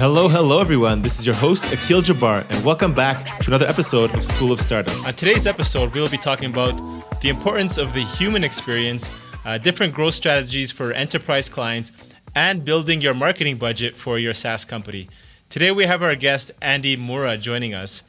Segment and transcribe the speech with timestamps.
[0.00, 1.02] Hello, hello, everyone.
[1.02, 4.58] This is your host, Akeel Jabbar, and welcome back to another episode of School of
[4.58, 5.06] Startups.
[5.06, 9.10] On today's episode, we'll be talking about the importance of the human experience,
[9.44, 11.92] uh, different growth strategies for enterprise clients,
[12.34, 15.06] and building your marketing budget for your SaaS company.
[15.50, 18.02] Today, we have our guest, Andy Mura, joining us.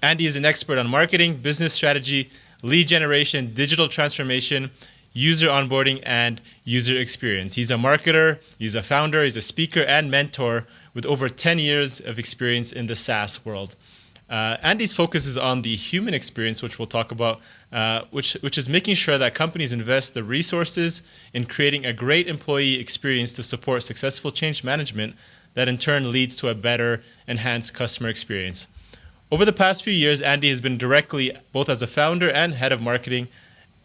[0.00, 2.30] Andy is an expert on marketing, business strategy,
[2.62, 4.70] lead generation, digital transformation,
[5.12, 7.56] user onboarding, and user experience.
[7.56, 12.00] He's a marketer, he's a founder, he's a speaker and mentor with over 10 years
[12.00, 13.76] of experience in the SaaS world.
[14.28, 18.56] Uh, Andy's focus is on the human experience, which we'll talk about, uh, which, which
[18.56, 21.02] is making sure that companies invest the resources
[21.34, 25.16] in creating a great employee experience to support successful change management
[25.52, 28.68] that in turn leads to a better, enhanced customer experience.
[29.30, 32.72] Over the past few years, Andy has been directly, both as a founder and head
[32.72, 33.28] of marketing,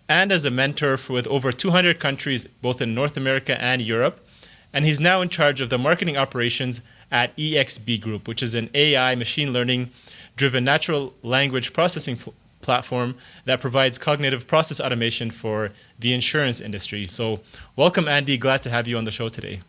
[0.09, 4.25] and as a mentor for, with over 200 countries, both in North America and Europe.
[4.73, 8.69] And he's now in charge of the marketing operations at EXB Group, which is an
[8.73, 9.91] AI machine learning
[10.35, 12.29] driven natural language processing f-
[12.61, 17.07] platform that provides cognitive process automation for the insurance industry.
[17.07, 17.39] So,
[17.75, 18.37] welcome, Andy.
[18.37, 19.61] Glad to have you on the show today.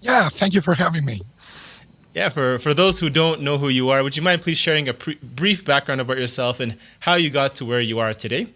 [0.00, 1.22] Yeah, thank you for having me.
[2.14, 4.88] Yeah, for, for those who don't know who you are, would you mind please sharing
[4.88, 8.46] a pre- brief background about yourself and how you got to where you are today?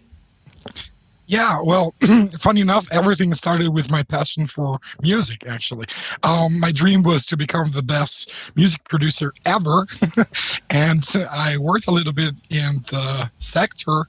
[1.29, 1.93] Yeah, well,
[2.39, 5.85] funny enough, everything started with my passion for music, actually.
[6.23, 9.85] Um, my dream was to become the best music producer ever.
[10.71, 14.07] and I worked a little bit in the sector.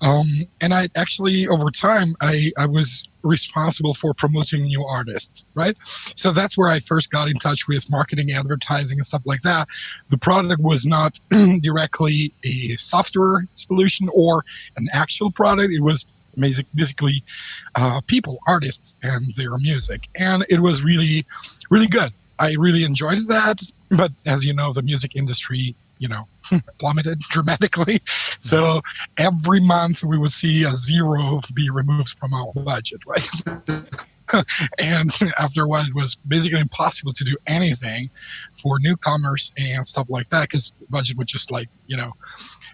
[0.00, 0.26] Um,
[0.62, 5.76] and I actually, over time, I, I was responsible for promoting new artists, right?
[6.16, 9.68] So that's where I first got in touch with marketing, advertising, and stuff like that.
[10.08, 11.20] The product was not
[11.62, 14.44] directly a software solution or
[14.76, 15.72] an actual product.
[15.72, 17.22] It was basically
[17.74, 20.08] uh, people, artists, and their music.
[20.16, 21.26] And it was really,
[21.70, 22.12] really good.
[22.38, 23.62] I really enjoyed that.
[23.96, 26.26] But as you know, the music industry, you know,
[26.78, 28.00] plummeted dramatically.
[28.42, 28.80] So
[29.18, 33.28] every month we would see a zero be removed from our budget, right?
[34.78, 38.10] and after a while, it was basically impossible to do anything
[38.52, 42.14] for newcomers and stuff like that because budget would just like, you know,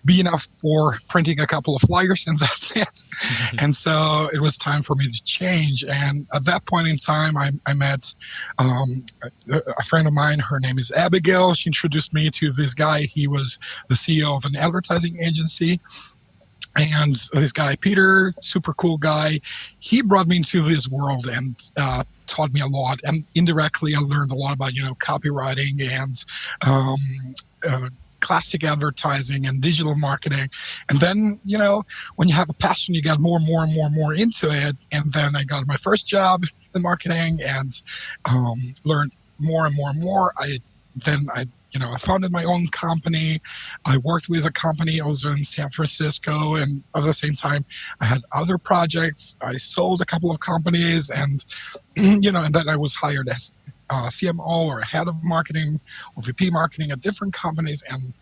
[0.04, 2.86] be enough for printing a couple of flyers and that's it.
[2.88, 3.56] Mm-hmm.
[3.60, 5.84] and so it was time for me to change.
[5.84, 8.14] And at that point in time, I, I met
[8.58, 9.04] um,
[9.50, 10.38] a, a, friend of mine.
[10.38, 11.54] Her name is Abigail.
[11.54, 13.02] She introduced me to this guy.
[13.02, 15.80] He was the CEO of an advertising agency.
[16.76, 19.40] And this guy, Peter, super cool guy,
[19.80, 23.00] he brought me into this world and uh, taught me a lot.
[23.04, 26.24] And indirectly, I learned a lot about, you know, copywriting and
[26.64, 26.98] um,
[27.68, 27.88] uh,
[28.20, 30.48] classic advertising and digital marketing.
[30.88, 31.84] And then, you know,
[32.16, 34.50] when you have a passion, you get more and more and more and more into
[34.50, 34.76] it.
[34.92, 37.70] And then I got my first job in marketing and
[38.24, 40.32] um, learned more and more and more.
[40.38, 40.58] I
[41.04, 43.40] then I you know, I founded my own company.
[43.84, 47.64] I worked with a company also in San Francisco, and at the same time,
[48.00, 49.36] I had other projects.
[49.42, 51.44] I sold a couple of companies, and
[51.96, 53.54] you know, and then I was hired as
[53.90, 55.80] uh, CMO or head of marketing
[56.16, 58.12] or VP marketing at different companies, and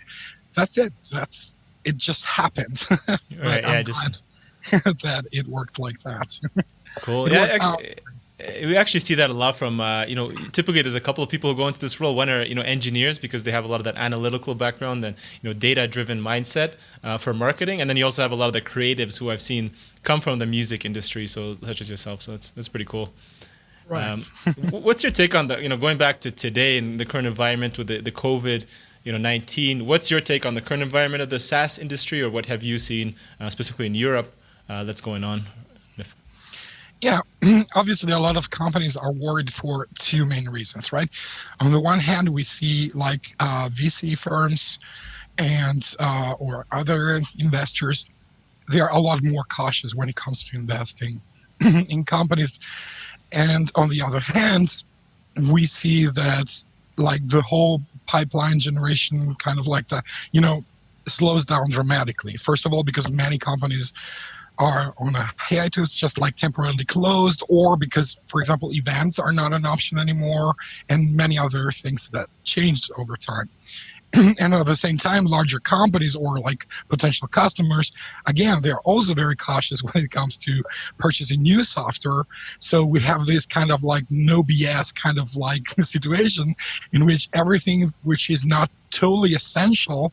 [0.55, 0.93] that's it.
[1.13, 1.97] That's it.
[1.97, 2.87] Just happened.
[3.09, 3.63] right.
[3.63, 3.83] yeah.
[3.83, 4.25] Just
[4.71, 6.39] that it worked like that.
[7.03, 7.31] Cool.
[7.31, 7.43] yeah.
[7.43, 7.95] Actually,
[8.39, 11.31] we actually see that a lot from uh, you know typically there's a couple of
[11.31, 13.69] people who go into this role one are you know engineers because they have a
[13.69, 17.89] lot of that analytical background and you know data driven mindset uh, for marketing and
[17.89, 19.73] then you also have a lot of the creatives who i've seen
[20.03, 23.13] come from the music industry so such as yourself so it's, that's pretty cool
[23.89, 24.29] Right.
[24.47, 27.27] Um, what's your take on the you know going back to today and the current
[27.27, 28.67] environment with the, the COVID
[29.05, 29.87] you know 19?
[29.87, 32.79] What's your take on the current environment of the SaaS industry, or what have you
[32.79, 34.35] seen uh, specifically in Europe
[34.69, 35.47] uh, that's going on?
[37.03, 37.21] Yeah,
[37.75, 41.11] obviously, a lot of companies are worried for two main reasons, right?
[41.61, 44.79] On the one hand, we see like uh, VC firms
[45.39, 48.09] and uh, or other investors,
[48.71, 51.21] they are a lot more cautious when it comes to investing
[51.89, 52.59] in companies
[53.33, 54.83] and on the other hand,
[55.53, 56.65] we see that
[56.97, 60.65] like the whole pipeline generation kind of like that, you know,
[61.07, 62.35] slows down dramatically.
[62.35, 63.93] First of all, because many companies
[64.59, 69.53] are on a hiatus, just like temporarily closed, or because, for example, events are not
[69.53, 70.55] an option anymore,
[70.89, 73.49] and many other things that changed over time.
[74.39, 77.93] and at the same time, larger companies or like potential customers,
[78.27, 80.63] again, they're also very cautious when it comes to
[80.99, 82.25] purchasing new software.
[82.59, 86.55] So we have this kind of like no BS kind of like situation
[86.93, 90.13] in which everything which is not totally essential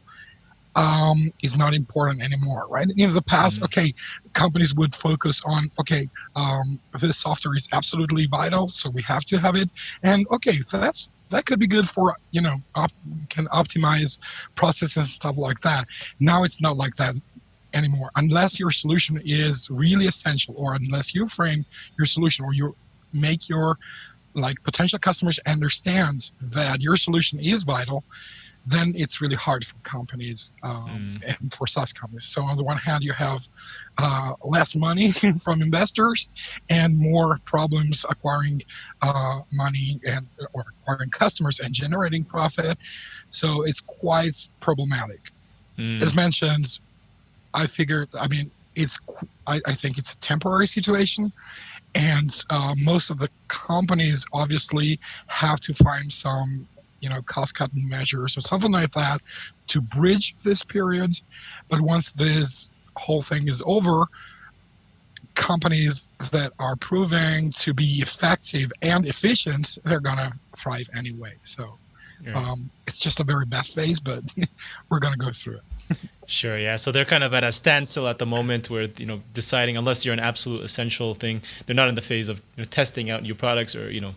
[0.75, 2.87] um, is not important anymore, right?
[2.97, 3.65] In the past, mm-hmm.
[3.65, 3.93] okay,
[4.33, 9.37] companies would focus on, okay, um, this software is absolutely vital, so we have to
[9.39, 9.71] have it,
[10.01, 12.91] and okay, so that's that could be good for you know op-
[13.29, 14.19] can optimize
[14.55, 15.85] processes and stuff like that.
[16.19, 17.15] Now it's not like that
[17.73, 18.11] anymore.
[18.15, 21.65] Unless your solution is really essential or unless you frame
[21.97, 22.75] your solution or you
[23.13, 23.77] make your
[24.35, 28.03] like potential customers understand that your solution is vital
[28.65, 31.37] then it's really hard for companies um, mm.
[31.41, 32.23] and for SaaS companies.
[32.25, 33.47] So on the one hand, you have
[33.97, 35.11] uh, less money
[35.43, 36.29] from investors
[36.69, 38.61] and more problems acquiring
[39.01, 42.77] uh, money and or acquiring customers and generating profit.
[43.31, 45.31] So it's quite problematic.
[45.77, 46.01] Mm.
[46.01, 46.79] As mentioned,
[47.53, 48.09] I figured.
[48.19, 48.99] I mean, it's.
[49.45, 51.33] I, I think it's a temporary situation,
[51.95, 56.67] and uh, most of the companies obviously have to find some
[57.03, 59.21] you know, cost cutting measures or something like that
[59.67, 61.11] to bridge this period.
[61.67, 64.05] But once this whole thing is over,
[65.35, 71.33] companies that are proving to be effective and efficient, they're going to thrive anyway.
[71.43, 71.77] So
[72.25, 72.37] yeah.
[72.37, 74.23] um, it's just a very bad phase, but
[74.89, 75.97] we're going to go through it.
[76.25, 76.77] Sure, yeah.
[76.77, 80.05] So they're kind of at a standstill at the moment where, you know, deciding unless
[80.05, 83.23] you're an absolute essential thing, they're not in the phase of you know, testing out
[83.23, 84.15] new products or, you know,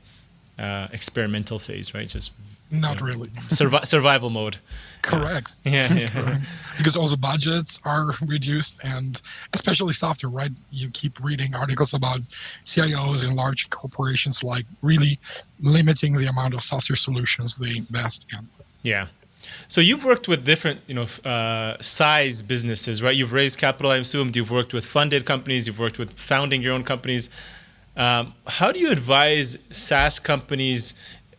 [0.56, 2.08] uh, experimental phase, right?
[2.08, 2.32] Just
[2.70, 3.28] not really.
[3.48, 4.58] Survi- survival mode.
[5.02, 5.60] Correct.
[5.64, 6.40] Yeah, yeah.
[6.76, 9.20] because also budgets are reduced, and
[9.52, 10.50] especially software, right?
[10.70, 12.20] You keep reading articles about
[12.64, 15.18] CIOs in large corporations like really
[15.60, 18.48] limiting the amount of software solutions they invest in.
[18.82, 19.06] Yeah.
[19.68, 23.14] So you've worked with different, you know, uh, size businesses, right?
[23.14, 24.34] You've raised capital, I assumed.
[24.34, 25.66] You've worked with funded companies.
[25.68, 27.30] You've worked with founding your own companies.
[27.96, 30.94] Um, how do you advise SaaS companies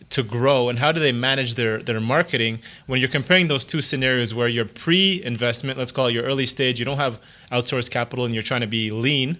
[0.09, 3.81] to grow and how do they manage their their marketing when you're comparing those two
[3.81, 7.19] scenarios where you're pre-investment let's call it your early stage you don't have
[7.51, 9.37] outsourced capital and you're trying to be lean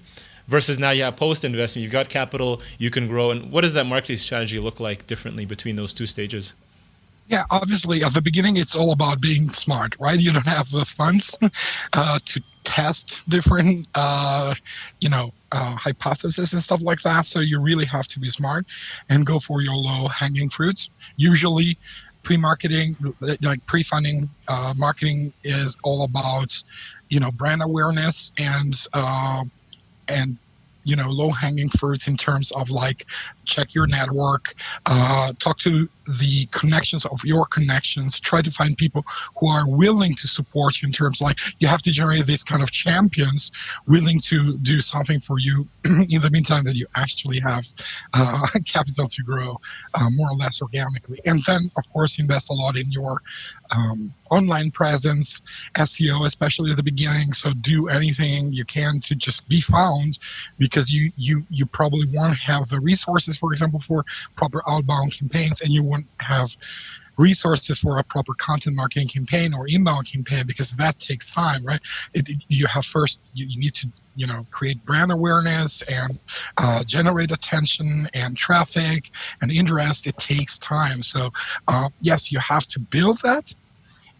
[0.48, 3.86] versus now you have post-investment you've got capital you can grow and what does that
[3.86, 6.54] marketing strategy look like differently between those two stages
[7.30, 10.18] yeah, obviously, at the beginning, it's all about being smart, right?
[10.18, 11.38] You don't have the funds
[11.94, 14.56] uh, to test different, uh,
[15.02, 17.26] you know, uh, hypotheses and stuff like that.
[17.26, 18.66] So you really have to be smart
[19.10, 20.90] and go for your low-hanging fruits.
[21.16, 21.78] Usually,
[22.24, 22.98] pre-marketing,
[23.42, 26.64] like pre-funding uh, marketing, is all about,
[27.10, 29.44] you know, brand awareness and uh,
[30.08, 30.38] and
[30.84, 33.06] you know low hanging fruits in terms of like
[33.48, 34.54] check your network
[34.86, 35.90] uh, talk to
[36.20, 39.04] the connections of your connections try to find people
[39.38, 42.62] who are willing to support you in terms like you have to generate these kind
[42.62, 43.52] of champions
[43.88, 47.66] willing to do something for you in the meantime that you actually have
[48.14, 49.60] uh, capital to grow
[49.94, 51.20] uh, more or less organically.
[51.26, 53.22] And then of course invest a lot in your
[53.72, 55.42] um, online presence
[55.76, 57.34] seo especially at the beginning.
[57.34, 60.20] So do anything you can to just be found
[60.58, 64.04] because you you you probably won't have the resources for example for
[64.36, 66.56] proper outbound campaigns and you won't have
[67.18, 71.80] resources for a proper content marketing campaign or inbound campaign because that takes time right?
[72.14, 76.20] It, it, you have first you, you, need to you know create brand awareness and
[76.58, 79.10] uh, generate attention and traffic
[79.42, 80.08] and interest.
[80.08, 81.04] It takes time.
[81.04, 81.32] So
[81.68, 83.54] uh, yes you have to build that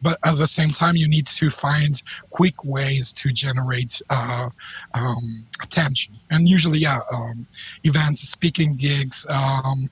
[0.02, 4.50] but at the same time you need to find quick ways to generate uh,
[4.94, 7.46] um, attention and usually yeah um,
[7.84, 9.90] events speaking gigs um,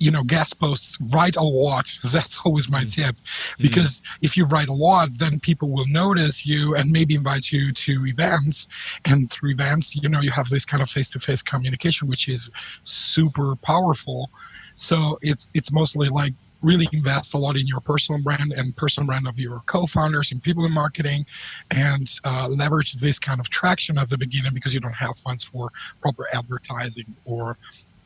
[0.00, 2.94] you know guest posts write a lot that's always my mm.
[2.94, 3.62] tip mm.
[3.62, 4.18] because mm-hmm.
[4.22, 8.04] if you write a lot then people will notice you and maybe invite you to
[8.06, 8.66] events
[9.04, 12.50] and through events you know you have this kind of face-to-face communication which is
[12.82, 14.30] super powerful
[14.74, 19.06] so it's it's mostly like really invest a lot in your personal brand and personal
[19.06, 21.24] brand of your co-founders and people in marketing
[21.70, 25.44] and uh, leverage this kind of traction at the beginning because you don't have funds
[25.44, 27.56] for proper advertising or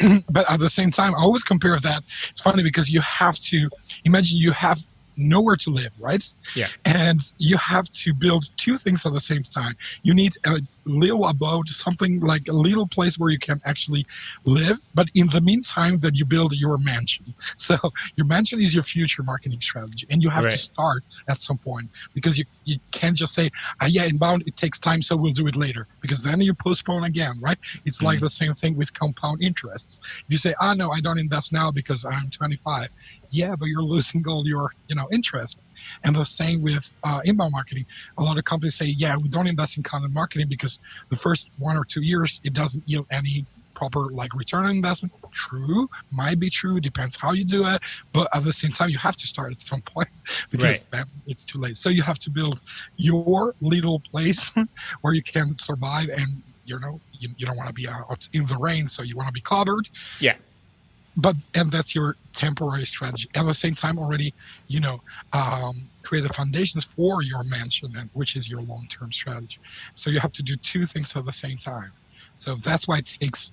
[0.31, 2.03] but at the same time, I always compare that.
[2.29, 3.71] It's funny because you have to
[4.05, 4.81] imagine you have
[5.17, 6.25] nowhere to live, right?
[6.57, 6.69] Yeah.
[6.85, 9.77] And you have to build two things at the same time.
[10.03, 14.07] You need a little abode, something like a little place where you can actually
[14.45, 14.81] live.
[14.95, 17.35] But in the meantime, that you build your mansion.
[17.57, 17.79] So
[18.17, 20.51] your mansion is your future marketing strategy, and you have right.
[20.51, 23.51] to start at some point because you you can't just say,
[23.81, 27.05] ah, "Yeah, inbound it takes time, so we'll do it later," because then you postpone
[27.05, 27.59] again, right?
[27.85, 28.07] It's mm-hmm.
[28.07, 30.01] like the same thing with compound interests.
[30.27, 32.89] If you say, "Ah, no, I don't invest now because I'm 25,"
[33.31, 35.59] yeah, but you're losing all your you know interest.
[36.05, 37.87] And the same with uh, inbound marketing.
[38.19, 41.51] A lot of companies say, yeah, we don't invest in content marketing because the first
[41.59, 45.13] one or two years it doesn't yield any proper like return on investment.
[45.33, 47.83] True, might be true, depends how you do it.
[48.13, 50.09] But at the same time, you have to start at some point
[50.51, 50.87] because right.
[50.93, 51.77] then it's too late.
[51.77, 52.63] So you have to build
[52.97, 54.55] your little place
[55.03, 58.47] where you can survive and you know you, you don't want to be out in
[58.47, 59.89] the rain so you want to be covered
[60.19, 60.35] yeah
[61.17, 63.29] but and that's your temporary strategy.
[63.35, 64.35] At the same time, already,
[64.69, 65.01] you know,
[65.33, 69.59] um, create the foundations for your mansion, and which is your long-term strategy.
[69.95, 71.93] So you have to do two things at the same time.
[72.37, 73.53] So that's why it takes.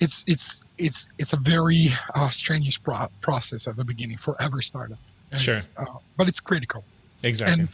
[0.00, 4.62] It's it's it's it's a very uh, strenuous pro- process at the beginning for every
[4.62, 4.98] startup.
[5.32, 5.60] And sure.
[5.76, 5.84] Uh,
[6.16, 6.84] but it's critical.
[7.22, 7.52] Exactly.
[7.52, 7.68] And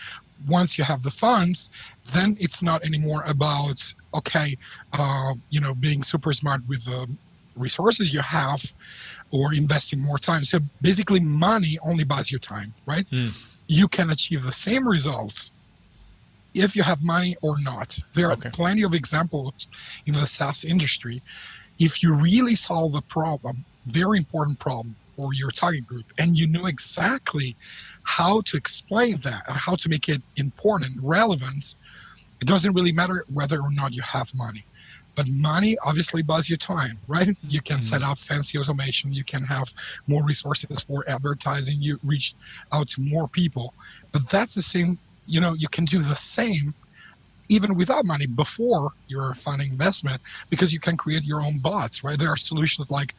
[0.49, 1.71] once you have the funds,
[2.13, 4.57] then it's not anymore about okay,
[4.93, 7.09] uh, you know, being super smart with the
[7.61, 8.75] resources you have
[9.31, 10.45] or investing more time.
[10.45, 13.09] So basically, money only buys you time, right?
[13.11, 13.57] Mm.
[13.67, 15.51] You can achieve the same results
[16.55, 17.99] if you have money or not.
[18.15, 18.51] There are okay.
[18.51, 19.69] plenty of examples
[20.07, 21.23] in the SaaS industry.
[21.79, 26.47] If you really solve a problem, very important problem for your target group, and you
[26.47, 27.57] know exactly
[28.03, 31.75] how to explain that and how to make it important, relevant,
[32.41, 34.65] it doesn't really matter whether or not you have money.
[35.15, 37.37] But money obviously buys you time, right?
[37.49, 38.13] You can set mm-hmm.
[38.13, 39.73] up fancy automation, you can have
[40.07, 42.35] more resources for advertising, you reach
[42.73, 43.75] out to more people.
[44.13, 46.75] But that's the same, you know, you can do the same
[47.49, 52.19] even without money before your funding investment because you can create your own bots, right?
[52.19, 53.15] There are solutions like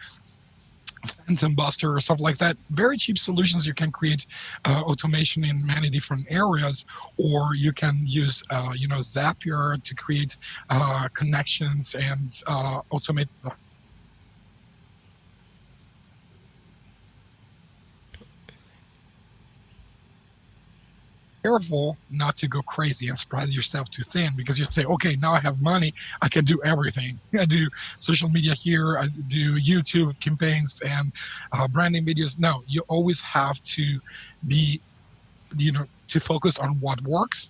[1.02, 2.58] PhantomBuster or something like that.
[2.70, 3.66] Very cheap solutions.
[3.66, 4.26] You can create
[4.66, 6.86] uh, automation in many different areas,
[7.18, 10.38] or you can use, uh, you know, Zapier to create
[10.70, 13.30] uh, connections and uh, automate
[21.44, 25.34] careful not to go crazy and spread yourself too thin because you say, okay, now
[25.34, 27.20] I have money, I can do everything.
[27.40, 27.68] I do
[28.00, 31.12] social media here, I do YouTube campaigns and
[31.52, 32.40] uh, branding videos.
[32.40, 34.00] No, you always have to
[34.48, 34.82] be,
[35.58, 37.50] you know, to focus on what works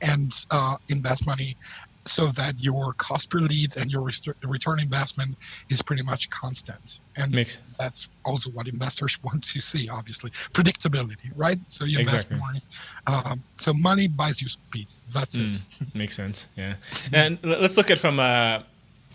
[0.00, 1.56] and uh, invest money
[2.04, 5.36] so that your cost per leads and your return investment
[5.68, 7.00] is pretty much constant.
[7.16, 10.30] And Makes that's also what investors want to see, obviously.
[10.52, 11.58] Predictability, right?
[11.66, 12.38] So you invest exactly.
[12.38, 12.62] money.
[13.06, 14.88] Um, so money buys you speed.
[15.12, 15.94] That's mm, it.
[15.94, 16.48] Makes sense.
[16.56, 16.74] Yeah.
[17.12, 18.62] And let's look at from uh,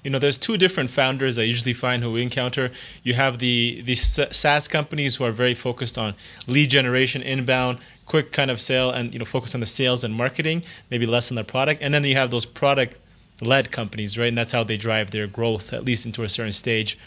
[0.03, 2.71] you know, there's two different founders I usually find who we encounter.
[3.03, 6.15] You have the the SaaS companies who are very focused on
[6.45, 10.13] lead generation, inbound, quick kind of sale and you know focus on the sales and
[10.15, 11.81] marketing, maybe less on the product.
[11.81, 12.97] And then you have those product
[13.41, 14.27] led companies, right?
[14.27, 16.97] And that's how they drive their growth, at least into a certain stage.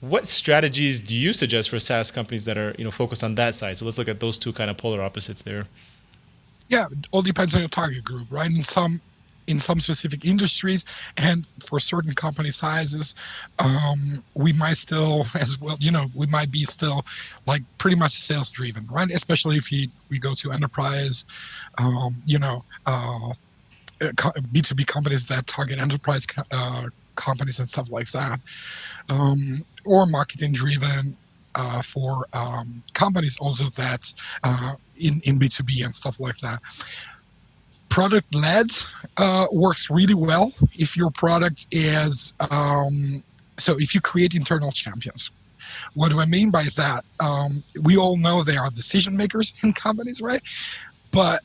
[0.00, 3.54] What strategies do you suggest for SaaS companies that are you know focused on that
[3.54, 3.78] side?
[3.78, 5.66] So let's look at those two kind of polar opposites there.
[6.68, 8.50] Yeah, all depends on your target group, right?
[8.50, 9.00] And some
[9.46, 10.84] in some specific industries
[11.16, 13.14] and for certain company sizes
[13.58, 17.04] um, we might still as well you know we might be still
[17.46, 19.10] like pretty much sales driven right?
[19.10, 21.26] Especially if you, we go to enterprise
[21.78, 23.32] um, you know uh,
[24.00, 26.84] b2b companies that target enterprise uh,
[27.14, 28.40] companies and stuff like that
[29.08, 31.16] um, or marketing driven
[31.54, 34.12] uh, for um, companies also that
[34.44, 36.60] uh, in, in b2b and stuff like that
[37.96, 38.66] product led
[39.16, 43.24] uh, works really well if your product is um,
[43.56, 45.30] so if you create internal champions.
[45.94, 47.06] What do i mean by that?
[47.20, 50.42] Um, we all know they are decision makers in companies right?
[51.10, 51.40] But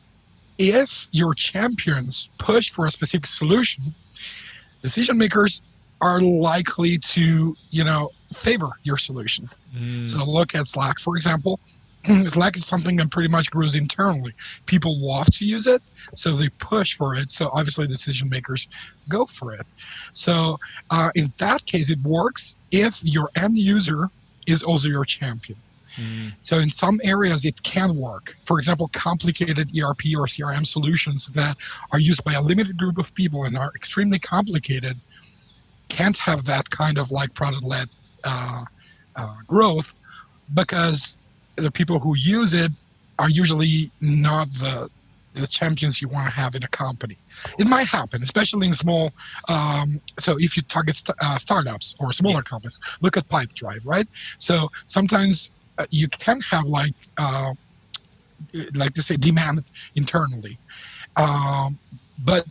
[0.58, 3.96] if your champions push for a specific solution
[4.82, 5.62] decision makers
[6.02, 9.50] are likely to you know favor your solution.
[9.74, 10.06] Mm.
[10.06, 11.62] so look at slack for example
[12.28, 14.34] Slack is something that pretty much grows internally.
[14.66, 15.82] People love to use it,
[16.16, 17.30] so they push for it.
[17.30, 18.68] So obviously, decision makers
[19.08, 19.66] go for it.
[20.14, 24.10] So uh, in that case, it works if your end user
[24.48, 25.60] is also your champion.
[25.98, 26.34] Mm.
[26.40, 28.38] So in some areas it can work.
[28.46, 31.58] For example, complicated ERP or CRM solutions that
[31.92, 35.04] are used by a limited group of people and are extremely complicated
[35.90, 37.90] can't have that kind of like product-led
[38.24, 38.64] uh,
[39.18, 39.94] uh, growth
[40.54, 41.18] because
[41.62, 42.72] the people who use it
[43.20, 44.90] are usually not the
[45.34, 47.18] the champions you want to have in a company.
[47.58, 49.14] It might happen, especially in small.
[49.48, 52.42] Um, so if you target st- uh, startups or smaller yeah.
[52.42, 54.08] companies, look at Pipedrive, right?
[54.40, 57.54] So sometimes uh, you can have like, uh,
[58.76, 60.58] like to say, demand internally,
[61.16, 61.80] um,
[62.26, 62.46] but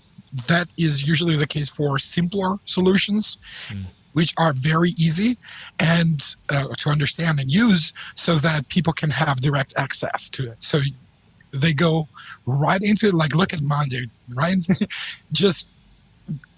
[0.47, 3.37] that is usually the case for simpler solutions.
[3.69, 5.37] Mm which are very easy
[5.79, 10.57] and uh, to understand and use so that people can have direct access to it.
[10.61, 10.81] So
[11.53, 12.09] they go
[12.47, 14.59] right into it like look at monday right?
[15.33, 15.69] Just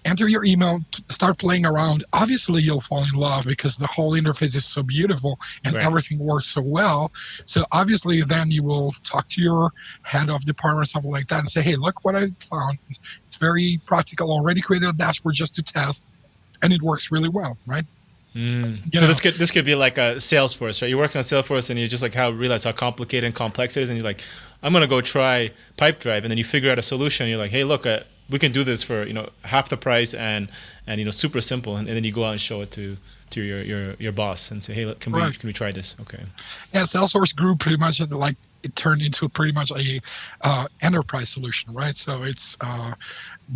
[0.05, 2.03] enter your email start playing around.
[2.11, 5.85] Obviously you'll fall in love because the whole interface is so beautiful and right.
[5.85, 7.11] everything works so well.
[7.45, 11.39] So obviously then you will talk to your head of department or something like that
[11.39, 12.79] and say hey look what i found.
[13.25, 14.31] It's very practical.
[14.31, 16.05] Already created a dashboard just to test
[16.63, 17.85] and it works really well, right?
[18.33, 18.91] Mm.
[18.95, 19.07] So know?
[19.07, 20.89] this could this could be like a Salesforce, right?
[20.89, 23.83] You're working on Salesforce and you just like how realize how complicated and complex it
[23.83, 24.21] is, and you're like,
[24.63, 27.29] I'm gonna go try Pipedrive, and then you figure out a solution.
[27.29, 30.15] you're like, hey, look, uh, we can do this for you know half the price
[30.15, 30.49] and
[30.87, 32.97] and you know super simple, and, and then you go out and show it to
[33.31, 35.31] to your your your boss and say, hey, can right.
[35.31, 35.95] we can we try this?
[36.01, 36.23] Okay.
[36.73, 40.01] Yeah, Salesforce grew pretty much like it turned into pretty much a
[40.41, 41.95] uh, enterprise solution, right?
[41.95, 42.93] So it's uh,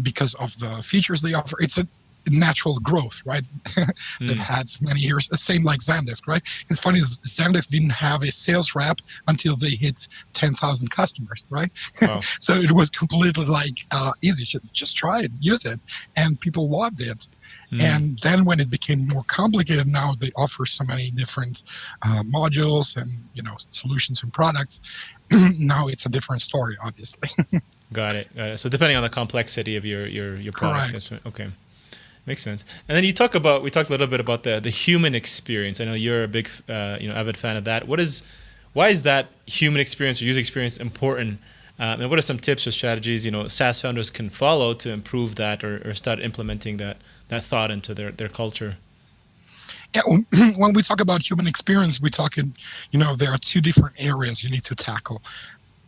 [0.03, 1.55] because of the features they offer.
[1.59, 1.87] It's a
[2.31, 3.47] natural growth, right?
[4.19, 4.37] They've mm.
[4.37, 5.27] had many years.
[5.27, 6.41] The same like Zendesk, right?
[6.69, 11.71] It's funny, Zendesk didn't have a sales rep until they hit 10,000 customers, right?
[12.01, 12.21] Wow.
[12.39, 14.45] so it was completely like uh, easy.
[14.73, 15.79] Just try it, use it.
[16.15, 17.27] And people loved it.
[17.71, 17.81] Mm.
[17.81, 21.63] And then when it became more complicated, now they offer so many different
[22.01, 24.79] uh, modules and you know solutions and products.
[25.31, 27.29] now it's a different story, obviously.
[27.93, 28.33] got it.
[28.35, 28.57] Got it.
[28.59, 31.49] So depending on the complexity of your your your product, okay.
[32.27, 32.65] Makes sense.
[32.89, 35.79] And then you talk about we talked a little bit about the the human experience.
[35.79, 37.87] I know you're a big uh, you know avid fan of that.
[37.87, 38.21] What is
[38.73, 41.39] why is that human experience or user experience important?
[41.79, 44.91] Um, and what are some tips or strategies you know SaaS founders can follow to
[44.91, 46.97] improve that or, or start implementing that
[47.29, 48.75] that thought into their, their culture?
[49.95, 50.01] Yeah,
[50.57, 52.53] when we talk about human experience, we're talking,
[52.91, 55.21] you know, there are two different areas you need to tackle.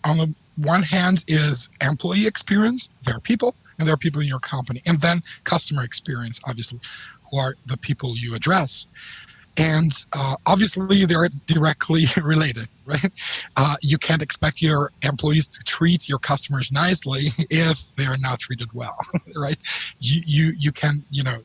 [0.05, 4.27] On the one hand is employee experience, there are people, and there are people in
[4.27, 6.79] your company, and then customer experience, obviously,
[7.31, 8.87] who are the people you address.
[9.57, 13.11] And uh, obviously, they're directly related, right?
[13.57, 18.39] Uh, you can't expect your employees to treat your customers nicely if they are not
[18.39, 18.97] treated well,
[19.35, 19.57] right?
[19.99, 21.39] You, you, you can, you know,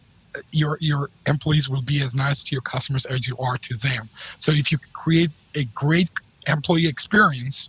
[0.51, 4.09] your your employees will be as nice to your customers as you are to them.
[4.39, 6.11] So if you create a great
[6.47, 7.69] employee experience,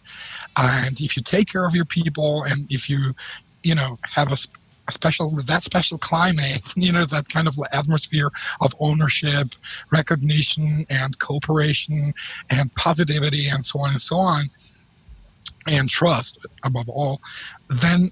[0.57, 3.15] and if you take care of your people, and if you,
[3.65, 4.37] you know, have a
[4.87, 8.29] a special that special climate you know that kind of atmosphere
[8.61, 9.47] of ownership
[9.89, 12.13] recognition and cooperation
[12.51, 14.47] and positivity and so on and so on
[15.65, 17.19] and trust above all
[17.67, 18.11] then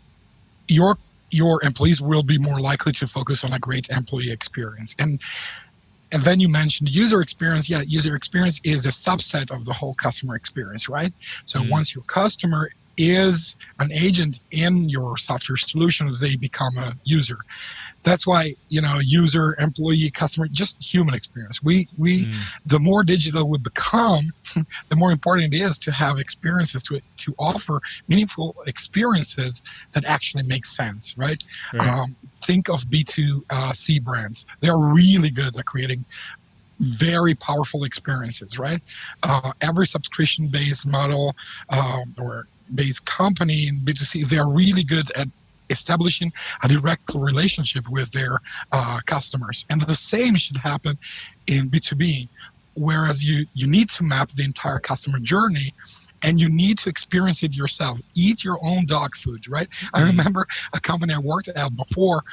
[0.67, 0.97] your
[1.33, 4.95] your employees will be more likely to focus on a great employee experience.
[4.99, 5.19] And
[6.11, 7.69] and then you mentioned user experience.
[7.69, 11.11] Yeah user experience is a subset of the whole customer experience right?
[11.45, 11.69] So mm-hmm.
[11.69, 17.39] once your customer is an agent in your software solution as they become a user.
[18.03, 21.63] That's why you know user, employee, customer, just human experience.
[21.63, 22.36] We we mm.
[22.65, 24.34] the more digital we become,
[24.89, 30.43] the more important it is to have experiences to to offer meaningful experiences that actually
[30.43, 31.17] make sense.
[31.17, 31.41] Right?
[31.73, 31.88] right.
[31.88, 34.45] Um, think of B two uh, C brands.
[34.60, 36.03] They're really good at creating
[36.79, 38.82] very powerful experiences, right?
[39.21, 41.36] Uh, every subscription based model
[41.69, 45.28] um, or based company in B2C, they're really good at
[45.69, 46.32] establishing
[46.63, 48.39] a direct relationship with their
[48.71, 49.65] uh, customers.
[49.69, 50.97] And the same should happen
[51.47, 52.28] in B2B,
[52.76, 55.73] whereas you, you need to map the entire customer journey
[56.23, 57.99] and you need to experience it yourself.
[58.15, 59.67] Eat your own dog food, right?
[59.93, 60.17] I mm-hmm.
[60.17, 62.23] remember a company I worked at before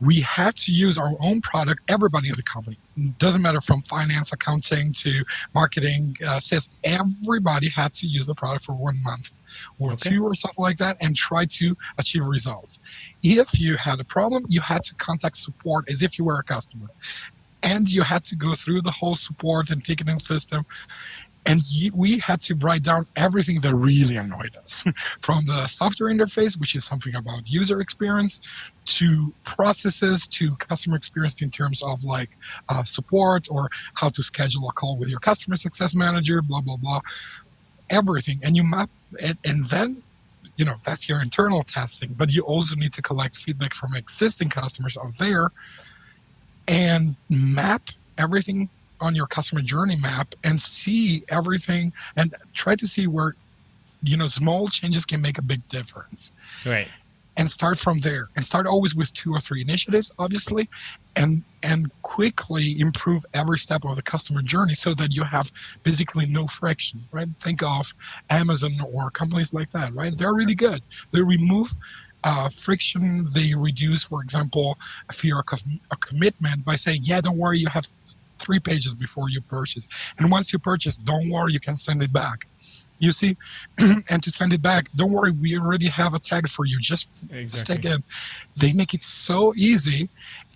[0.00, 1.80] we had to use our own product.
[1.88, 2.78] Everybody in the company.
[3.18, 6.68] Doesn't matter from finance accounting to marketing uh, sales.
[6.82, 9.36] Everybody had to use the product for one month
[9.78, 10.10] or okay.
[10.10, 12.80] two or something like that and try to achieve results.
[13.22, 16.42] If you had a problem you had to contact support as if you were a
[16.42, 16.88] customer.
[17.62, 20.66] And you had to go through the whole support and ticketing system
[21.46, 21.60] and
[21.92, 24.84] we had to write down everything that really annoyed us
[25.20, 28.40] from the software interface which is something about user experience
[28.84, 32.36] to processes to customer experience in terms of like
[32.68, 36.76] uh, support or how to schedule a call with your customer success manager blah blah
[36.76, 37.00] blah.
[37.90, 38.40] Everything.
[38.42, 40.02] And you map it and then
[40.56, 44.48] you know that's your internal testing but you also need to collect feedback from existing
[44.48, 45.50] customers out there
[46.68, 47.82] and map
[48.18, 48.68] everything
[49.04, 53.36] on your customer journey map and see everything and try to see where
[54.02, 56.32] you know small changes can make a big difference.
[56.64, 56.88] Right.
[57.36, 60.68] And start from there and start always with two or three initiatives obviously
[61.16, 65.50] and and quickly improve every step of the customer journey so that you have
[65.82, 67.28] basically no friction right?
[67.40, 67.92] Think of
[68.30, 70.16] amazon or companies like that right?
[70.16, 70.80] They're really good.
[71.12, 71.74] They remove
[72.22, 73.28] uh, friction.
[73.34, 77.68] They reduce for example a fear of a commitment by saying yeah don't worry you
[77.68, 77.86] have
[78.44, 79.88] three pages before you purchase.
[80.18, 82.46] And once you purchase, don't worry, you can send it back.
[82.98, 83.36] You see,
[83.78, 86.78] and to send it back, don't worry, we already have a tag for you.
[86.80, 87.76] Just exactly.
[87.76, 88.04] stick in.
[88.56, 90.08] They make it so easy,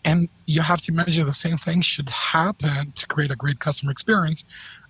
[0.05, 3.91] and you have to imagine the same thing should happen to create a great customer
[3.91, 4.45] experience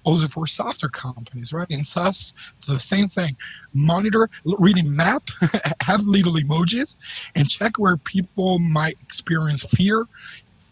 [0.05, 1.67] also for software companies, right?
[1.69, 3.37] In SaaS, it's the same thing.
[3.75, 5.25] Monitor, really map,
[5.83, 6.97] have little emojis,
[7.35, 10.07] and check where people might experience fear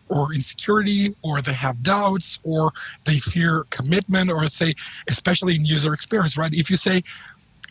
[0.09, 2.73] or insecurity or they have doubts or
[3.05, 4.75] they fear commitment or say
[5.09, 6.53] especially in user experience right?
[6.53, 7.03] If you say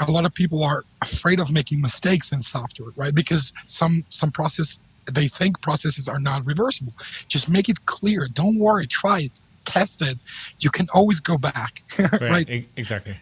[0.06, 3.16] a lot of people are afraid of making mistakes in software right?
[3.16, 4.80] Because some some process
[5.12, 6.94] they think processes are not reversible.
[7.28, 8.28] Just make it clear.
[8.28, 8.88] Don't worry.
[8.88, 9.32] Try it.
[9.64, 10.18] Test it.
[10.60, 12.68] You can always go back right, right?
[12.76, 13.16] exactly.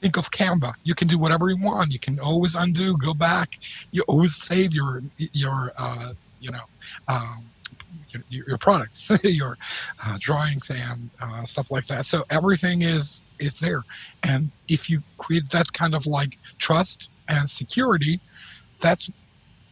[0.00, 0.74] Think of canva.
[0.84, 1.92] You can do whatever you want.
[1.92, 3.58] You can always undo go back.
[3.90, 6.64] You always save your your uh, you know
[7.08, 7.46] um,
[8.28, 9.56] your, products, your
[10.04, 12.04] uh, drawings and uh, stuff like that.
[12.04, 13.84] So everything is is there,
[14.22, 18.20] and if you create that kind of like trust and security,
[18.80, 19.10] that's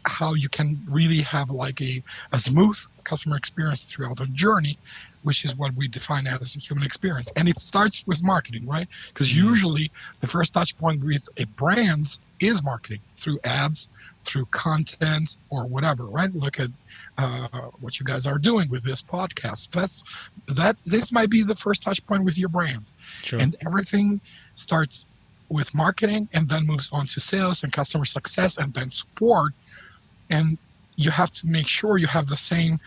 [0.07, 2.03] how you can really have like a,
[2.33, 4.79] a smooth customer experience throughout the journey
[5.25, 8.89] which is what we define as a human experience and it starts with marketing right
[9.09, 9.49] because mm-hmm.
[9.49, 13.89] usually the first touch point with a brand is marketing through ads
[14.25, 16.71] through content or whatever right look at
[17.17, 17.47] uh,
[17.81, 19.71] what you guys are doing with this podcast.
[19.71, 20.03] That's
[20.49, 20.77] that.
[20.85, 22.91] This might be the first touch point with your brand,
[23.33, 24.21] and everything
[24.55, 25.07] starts
[25.49, 29.53] with marketing and then moves on to sales and customer success and then support.
[30.31, 30.59] And
[30.97, 32.81] you have to make sure you have the same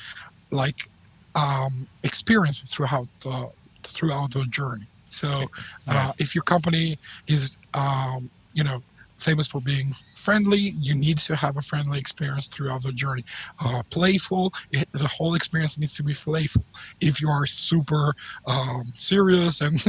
[0.52, 0.90] like
[1.38, 3.50] um, experience throughout the
[3.84, 4.88] throughout the journey.
[5.10, 5.50] So
[5.88, 6.98] uh, if your company
[7.28, 8.82] is um, you know
[9.18, 13.24] famous for being friendly you need to have a friendly experience throughout the journey.
[13.60, 16.66] Uh, playful it, the whole experience needs to be playful.
[17.00, 19.80] If you are super um, serious and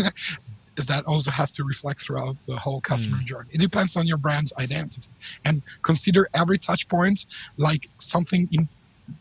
[0.86, 3.24] that also has to reflect throughout the whole customer mm.
[3.24, 3.48] journey.
[3.52, 5.10] It depends on your brand's identity.
[5.44, 8.68] And consider every touch point like something in,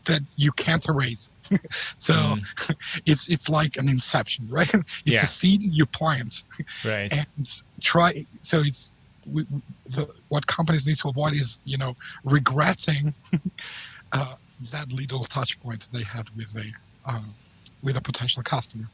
[0.04, 1.30] that you can't erase
[1.98, 2.76] so mm.
[3.06, 5.22] it's it's like an inception right it's yeah.
[5.22, 6.42] a seed you plant
[6.84, 8.92] right and try so it's
[9.30, 9.44] we,
[9.86, 13.14] the, what companies need to avoid is you know regretting
[14.12, 14.34] uh,
[14.72, 16.72] that little touch point they had with a
[17.06, 17.20] uh,
[17.82, 18.86] with a potential customer.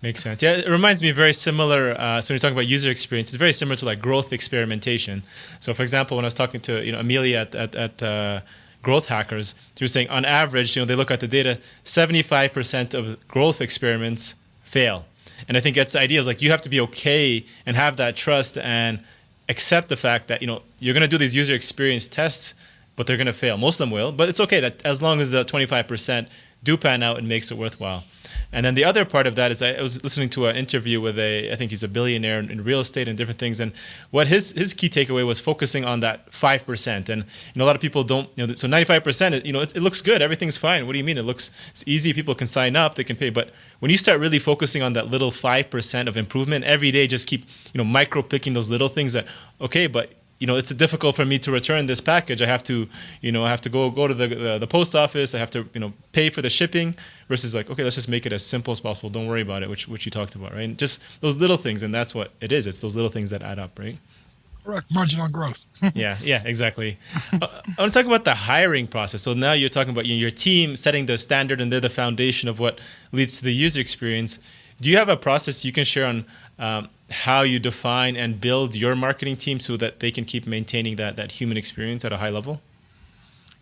[0.00, 0.42] Makes sense.
[0.42, 1.94] Yeah, it reminds me very similar.
[1.98, 5.22] Uh, so when you're talking about user experience, it's very similar to like growth experimentation.
[5.60, 8.40] So, for example, when I was talking to you know Amelia at at, at uh,
[8.86, 12.94] Growth Hackers, she was saying on average, you know, they look at the data, 75%
[12.94, 15.06] of growth experiments fail.
[15.48, 17.96] And I think that's the idea is like you have to be okay and have
[17.96, 19.00] that trust and
[19.48, 22.54] accept the fact that you know you're going to do these user experience tests
[22.94, 25.20] but they're going to fail most of them will but it's okay that as long
[25.20, 26.26] as the 25%
[26.64, 28.02] do pan out and makes it worthwhile
[28.52, 31.18] and then the other part of that is I was listening to an interview with
[31.18, 33.60] a I think he's a billionaire in, real estate and different things.
[33.60, 33.72] And
[34.10, 37.24] what his his key takeaway was focusing on that 5% and you
[37.56, 40.00] know a lot of people don't you know so 95% you know it, it looks
[40.00, 40.22] good.
[40.22, 40.86] Everything's fine.
[40.86, 41.18] What do you mean?
[41.18, 42.12] It looks it's easy.
[42.12, 42.94] People can sign up.
[42.94, 43.30] They can pay.
[43.30, 47.26] But when you start really focusing on that little 5% of improvement every day just
[47.26, 49.26] keep you know micro picking those little things that
[49.60, 52.42] okay but you know it's difficult for me to return this package.
[52.42, 52.88] I have to
[53.20, 55.34] you know i have to go go to the, the, the post office.
[55.34, 56.94] I have to you know pay for the shipping
[57.28, 59.10] versus like okay let's just make it as simple as possible.
[59.10, 60.64] Don't worry about it which which you talked about right?
[60.64, 62.66] And just those little things and that's what it is.
[62.66, 63.98] It's those little things that add up right?
[64.64, 64.86] Correct.
[64.92, 65.66] Marginal growth.
[65.94, 66.98] Yeah yeah exactly.
[67.32, 67.46] Uh,
[67.78, 69.22] i want to talk about the hiring process.
[69.22, 72.58] So now you're talking about your team setting the standard and they're the foundation of
[72.58, 72.78] what
[73.12, 74.38] leads to the user experience.
[74.80, 76.26] Do you have a process you can share on
[76.58, 80.96] um, how you define and build your marketing team so that they can keep maintaining
[80.96, 82.60] that that human experience at a high level?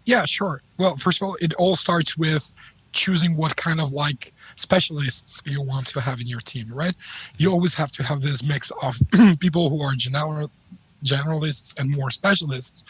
[0.05, 0.63] Yeah, sure.
[0.79, 2.53] Well, first of all, it all starts with
[2.93, 6.95] choosing what kind of like specialists you want to have in your team, right?
[7.37, 8.97] You always have to have this mix of
[9.41, 10.51] people who are general
[11.05, 12.85] generalists and more specialists.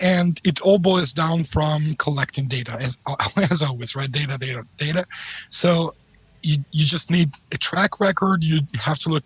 [0.00, 2.98] And it all boils down from collecting data as
[3.50, 4.10] as always, right?
[4.10, 5.04] Data, data, data.
[5.50, 5.94] So
[6.42, 8.42] you, you just need a track record.
[8.42, 9.24] You have to look,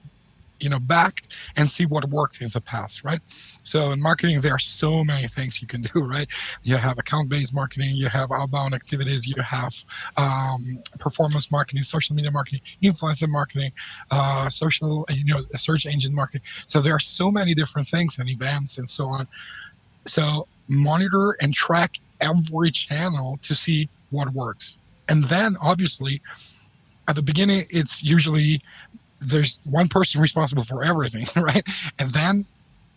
[0.61, 1.25] you know, back
[1.57, 3.21] and see what worked in the past, right?
[3.63, 6.29] So in marketing, there are so many things you can do, right?
[6.63, 9.75] You have account-based marketing, you have outbound activities, you have
[10.17, 13.73] um, performance marketing, social media marketing, influencer marketing,
[14.11, 16.43] uh, social, you know, search engine marketing.
[16.67, 19.27] So there are so many different things and events and so on.
[20.07, 24.79] So monitor and track every channel to see what works.
[25.09, 26.23] And then obviously
[27.09, 28.61] at the beginning it's usually
[29.21, 31.65] there's one person responsible for everything right
[31.99, 32.45] and then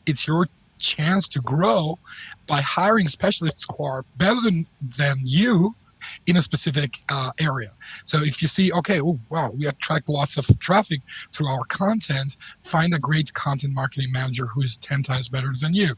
[0.06, 1.98] it's your chance to grow
[2.48, 5.76] by hiring specialists who are better than, than you
[6.28, 7.72] in a specific uh, area.
[8.04, 12.38] So if you see, okay, oh, wow, we attract lots of traffic through our content,
[12.62, 15.96] find a great content marketing manager who is 10 times better than you.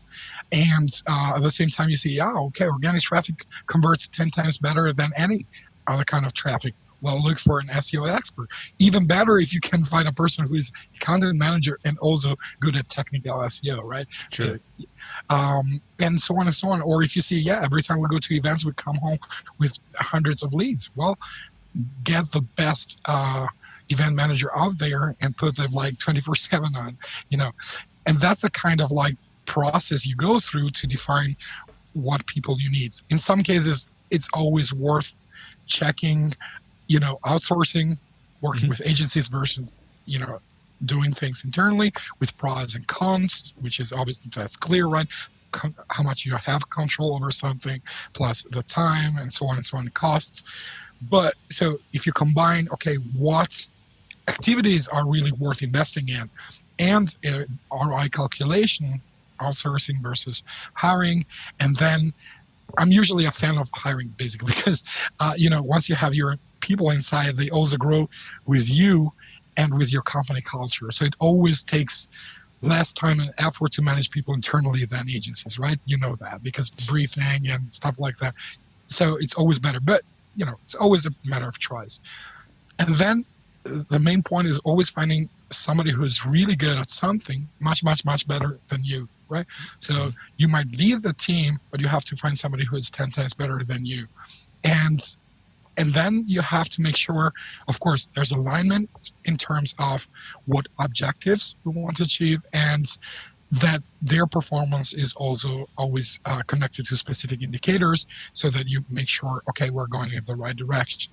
[0.52, 4.58] And uh, at the same time, you see, yeah, okay, organic traffic converts 10 times
[4.58, 5.46] better than any
[5.88, 8.49] other kind of traffic well, look for an SEO expert.
[8.79, 12.75] Even better if you can find a person who is content manager and also good
[12.75, 14.07] at technical SEO, right?
[14.31, 14.60] True.
[15.29, 16.81] Um, and so on and so on.
[16.81, 19.19] Or if you see, yeah, every time we go to events, we come home
[19.60, 20.89] with hundreds of leads.
[20.95, 21.17] Well,
[22.03, 23.47] get the best uh,
[23.89, 26.97] event manager out there and put them like 24 7 on,
[27.29, 27.51] you know.
[28.05, 31.36] And that's the kind of like process you go through to define
[31.93, 32.93] what people you need.
[33.10, 35.17] In some cases, it's always worth
[35.65, 36.33] checking,
[36.88, 37.97] you know, outsourcing,
[38.41, 38.69] working mm-hmm.
[38.69, 39.65] with agencies versus,
[40.06, 40.39] you know,
[40.86, 45.08] doing things internally with pros and cons, which is obviously that's clear, right?
[45.89, 47.82] how much you have control over something,
[48.13, 50.43] plus the time and so on and so on, costs.
[51.10, 53.67] But so if you combine, okay, what
[54.28, 56.30] activities are really worth investing in,
[56.80, 59.02] and uh, ROI calculation,
[59.39, 61.26] outsourcing versus hiring,
[61.60, 62.13] and then
[62.78, 64.84] I'm usually a fan of hiring basically because
[65.19, 68.10] uh, you know once you have your people inside, they also grow
[68.45, 69.13] with you
[69.56, 70.91] and with your company culture.
[70.91, 72.08] So it always takes
[72.62, 75.80] less time and effort to manage people internally than agencies, right?
[75.86, 78.34] You know that because briefing and stuff like that.
[78.88, 79.80] So it's always better.
[79.80, 80.01] But
[80.36, 81.99] you know, it's always a matter of choice.
[82.80, 83.25] And then
[83.63, 88.27] the main point is always finding somebody who's really good at something much, much, much
[88.27, 89.45] better than you, right?
[89.80, 90.10] So mm-hmm.
[90.38, 93.34] you might leave the team, but you have to find somebody who is 10 times
[93.34, 94.08] better than you.
[94.63, 94.99] And
[95.77, 97.33] and then you have to make sure
[97.67, 100.07] of course there's alignment in terms of
[100.45, 102.97] what objectives we want to achieve and
[103.51, 109.07] that their performance is also always uh, connected to specific indicators so that you make
[109.07, 111.11] sure okay we're going in the right direction.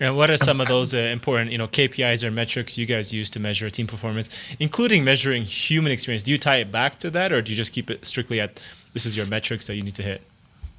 [0.00, 3.14] And what are some of those uh, important you know kpis or metrics you guys
[3.14, 4.28] use to measure team performance
[4.58, 6.22] including measuring human experience?
[6.22, 8.60] Do you tie it back to that or do you just keep it strictly at
[8.92, 10.20] this is your metrics that you need to hit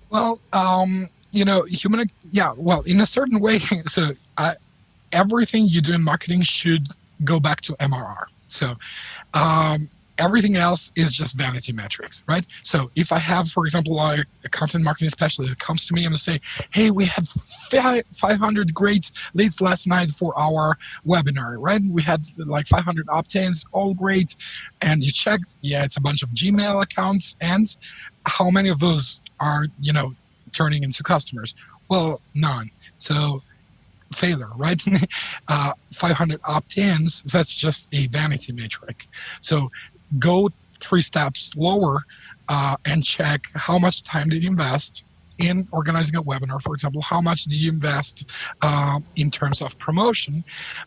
[0.09, 4.53] well um, you know human yeah well in a certain way so uh,
[5.11, 6.87] everything you do in marketing should
[7.23, 8.75] go back to mrr so
[9.33, 12.45] um, everything else is just vanity metrics, right?
[12.63, 16.17] So if I have, for example, a, a content marketing specialist comes to me and
[16.19, 16.39] say,
[16.71, 21.81] "Hey, we had 500 great leads last night for our webinar, right?
[21.89, 24.35] We had like 500 opt-ins, all great."
[24.81, 27.65] And you check, yeah, it's a bunch of Gmail accounts, and
[28.25, 30.13] how many of those are you know
[30.55, 31.53] turning into customers?
[31.89, 32.71] Well, none.
[32.97, 33.43] So
[34.13, 34.81] failure, right?
[35.47, 39.07] uh, 500 opt-ins, that's just a vanity metric.
[39.41, 39.71] So
[40.19, 41.99] go three steps lower
[42.47, 45.03] uh, and check how much time did you invest
[45.37, 48.25] in organizing a webinar, for example, how much do you invest
[48.61, 50.43] uh, in terms of promotion,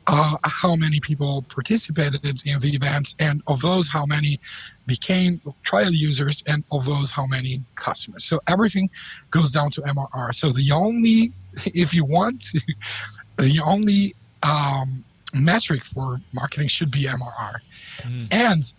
[0.07, 4.41] uh, how many people participated in the event, and of those, how many
[4.87, 8.25] became trial users, and of those, how many customers.
[8.25, 8.91] So everything
[9.31, 10.35] goes down to MRR.
[10.35, 11.33] So the only,
[11.67, 12.61] if you want, to,
[13.37, 17.57] the only um, metric for marketing should be MRR.
[18.03, 18.33] Mm.
[18.33, 18.73] And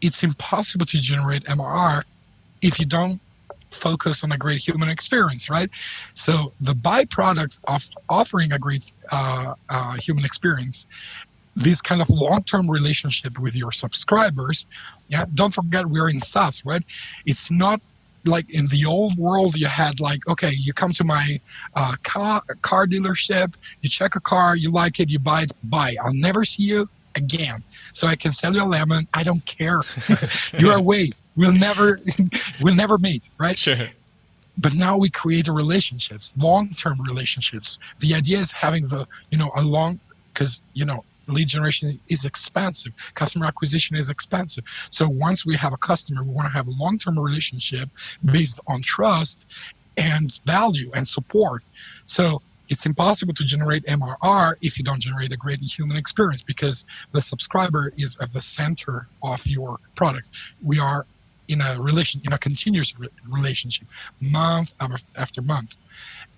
[0.00, 2.04] it's impossible to generate MRR
[2.62, 3.20] if you don't
[3.74, 5.70] focus on a great human experience, right?
[6.14, 10.86] So the byproduct of offering a great uh, uh, human experience,
[11.56, 14.66] this kind of long-term relationship with your subscribers.
[15.08, 16.82] Yeah, don't forget we're in SaaS, right?
[17.26, 17.80] It's not
[18.24, 21.38] like in the old world you had like okay you come to my
[21.74, 25.94] uh, car car dealership you check a car you like it you buy it buy
[26.02, 27.62] i'll never see you again.
[27.92, 29.08] So I can sell you a lemon.
[29.14, 29.80] I don't care.
[30.58, 31.10] You're away.
[31.36, 32.00] We'll never,
[32.60, 33.58] we'll never meet, right?
[33.58, 33.88] Sure.
[34.56, 37.78] But now we create relationships, long-term relationships.
[37.98, 39.98] The idea is having the, you know, a long,
[40.32, 42.92] because you know, lead generation is expensive.
[43.14, 44.64] Customer acquisition is expensive.
[44.90, 47.88] So once we have a customer, we want to have a long-term relationship
[48.24, 49.46] based on trust
[49.96, 51.64] and value and support.
[52.04, 56.86] So it's impossible to generate MRR if you don't generate a great human experience because
[57.12, 60.26] the subscriber is at the center of your product.
[60.62, 61.06] We are
[61.48, 63.86] in a relation, in a continuous re- relationship,
[64.20, 64.74] month
[65.16, 65.78] after month.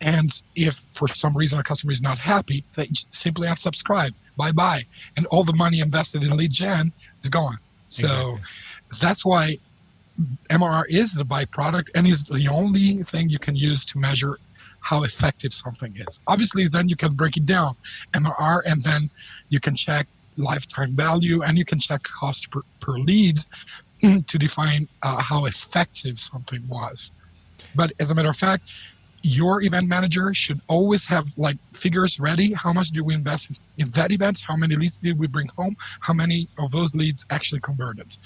[0.01, 4.12] And if for some reason a customer is not happy, they simply unsubscribe.
[4.37, 4.87] Bye bye.
[5.16, 6.92] And all the money invested in lead gen
[7.23, 7.59] is gone.
[7.88, 8.42] So exactly.
[9.01, 9.59] that's why
[10.51, 14.38] MRR is the byproduct and is the only thing you can use to measure
[14.81, 16.21] how effective something is.
[16.27, 17.75] Obviously, then you can break it down,
[18.14, 19.11] MRR, and then
[19.49, 23.38] you can check lifetime value and you can check cost per, per lead
[24.27, 27.12] to define uh, how effective something was.
[27.75, 28.73] But as a matter of fact,
[29.23, 32.53] your event manager should always have like figures ready.
[32.53, 34.40] How much do we invest in that event?
[34.47, 35.77] How many leads did we bring home?
[36.01, 38.16] How many of those leads actually converted?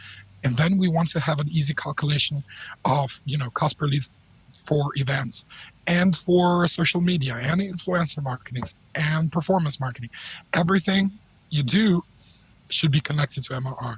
[0.45, 2.45] And then we want to have an easy calculation
[2.85, 4.03] of you know cost per lead
[4.66, 5.47] for events
[5.87, 8.64] and for social media and influencer marketing
[8.95, 10.11] and performance marketing.
[10.53, 11.12] Everything
[11.51, 12.03] you do
[12.69, 13.97] should be connected to MRR.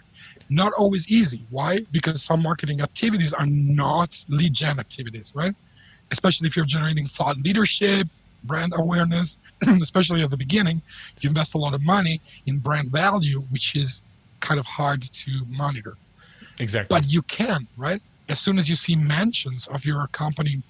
[0.54, 1.42] Not always easy.
[1.48, 1.80] Why?
[1.90, 5.54] Because some marketing activities are not lead gen activities, right?
[6.10, 8.06] Especially if you're generating thought leadership,
[8.44, 10.82] brand awareness, especially at the beginning,
[11.20, 14.02] you invest a lot of money in brand value, which is
[14.40, 15.96] kind of hard to monitor.
[16.58, 16.94] Exactly.
[16.94, 18.02] But you can, right?
[18.28, 20.62] As soon as you see mentions of your company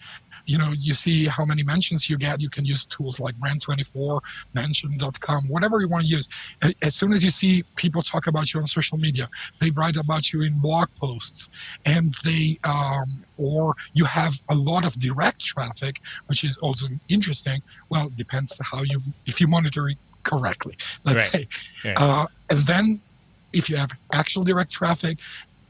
[0.47, 4.21] you know you see how many mentions you get you can use tools like brand24
[4.55, 6.29] mention.com whatever you want to use
[6.83, 9.29] as soon as you see people talk about you on social media
[9.61, 11.51] they write about you in blog posts
[11.85, 17.63] and they um, or you have a lot of direct traffic which is also interesting
[17.89, 21.33] well depends how you if you monitor it correctly let's right.
[21.33, 21.49] say
[21.85, 21.95] yeah.
[21.97, 23.01] uh, and then
[23.53, 25.19] if you have actual direct traffic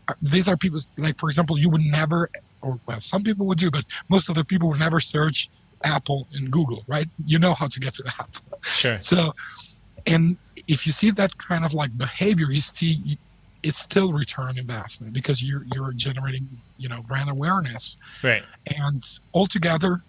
[0.08, 2.28] uh, these are people like for example you would never
[2.62, 5.50] or well, some people would do, but most of the people would never search
[5.84, 7.08] Apple in Google, right?
[7.26, 8.58] You know how to get to Apple.
[8.62, 8.98] Sure.
[8.98, 9.34] So,
[10.06, 10.36] and
[10.68, 13.18] if you see that kind of like behavior, you see
[13.62, 16.48] it's still return investment because you're you're generating
[16.78, 18.42] you know brand awareness, right?
[18.78, 19.02] And
[19.34, 20.02] altogether,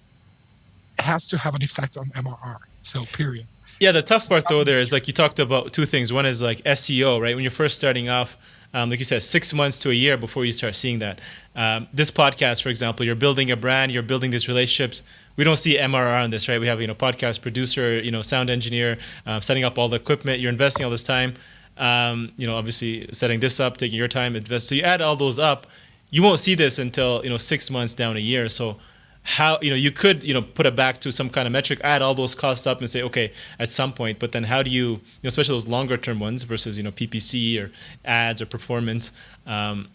[0.98, 2.58] it has to have an effect on MRR.
[2.82, 3.48] So, period.
[3.80, 6.14] Yeah, the tough part though there is um, like you talked about two things.
[6.14, 7.36] One is like SEO, right?
[7.36, 8.38] When you're first starting off,
[8.74, 11.20] um, like you said, six months to a year before you start seeing that.
[11.56, 15.04] Um, this podcast, for example, you're building a brand, you're building these relationships.
[15.36, 16.60] We don't see MRR on this, right?
[16.60, 19.98] We have you know podcast producer, you know sound engineer, uh, setting up all the
[19.98, 20.40] equipment.
[20.40, 21.36] You're investing all this time.
[21.78, 24.68] Um, you know, obviously setting this up, taking your time, invest.
[24.68, 25.66] So you add all those up,
[26.12, 28.50] you won't see this until you know six months down a year.
[28.50, 28.78] So
[29.24, 31.80] how you know you could you know put it back to some kind of metric
[31.82, 34.70] add all those costs up and say okay at some point but then how do
[34.70, 37.72] you, you know, especially those longer term ones versus you know ppc or
[38.04, 39.12] ads or performance
[39.48, 39.88] um,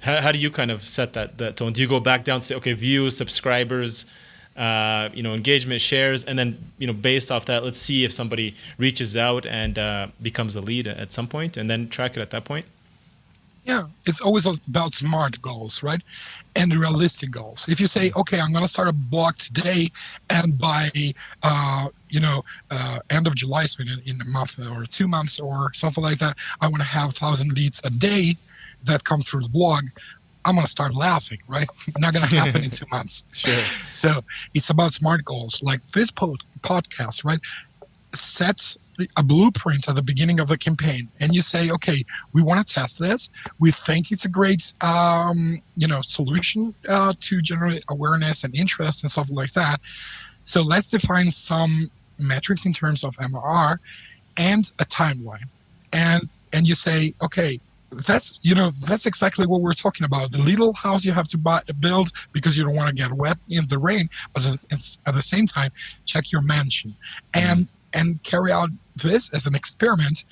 [0.00, 1.72] how, how do you kind of set that, that tone?
[1.72, 4.06] Do you go back down and say, okay, views, subscribers,
[4.56, 8.12] uh, you know, engagement, shares, and then you know, based off that, let's see if
[8.12, 12.20] somebody reaches out and uh, becomes a lead at some point, and then track it
[12.20, 12.66] at that point.
[13.64, 16.02] Yeah, it's always about smart goals, right?
[16.56, 17.68] And realistic goals.
[17.68, 19.90] If you say, okay, I'm going to start a blog today,
[20.30, 20.90] and by
[21.42, 25.38] uh, you know uh, end of July, so in, in a month or two months
[25.38, 28.36] or something like that, I want to have thousand leads a day
[28.84, 29.84] that come through the blog,
[30.44, 31.68] I'm going to start laughing, right?
[31.98, 33.24] Not going to happen in two months.
[33.32, 33.62] Sure.
[33.90, 35.62] So it's about smart goals.
[35.62, 37.40] Like this pod- podcast, right?
[38.12, 38.76] Sets
[39.16, 42.74] a blueprint at the beginning of the campaign, and you say, okay, we want to
[42.74, 43.30] test this.
[43.58, 49.02] We think it's a great, um, you know, solution uh, to generate awareness and interest
[49.02, 49.80] and stuff like that.
[50.44, 53.78] So let's define some metrics in terms of MRR
[54.36, 55.48] and a timeline.
[55.92, 57.60] And and you say, okay,
[57.90, 61.38] that's you know that's exactly what we're talking about the little house you have to
[61.38, 65.22] buy build because you don't want to get wet in the rain but at the
[65.22, 65.70] same time
[66.04, 66.94] check your mansion
[67.34, 68.00] and mm-hmm.
[68.00, 68.70] and carry out
[69.02, 70.24] this as an experiment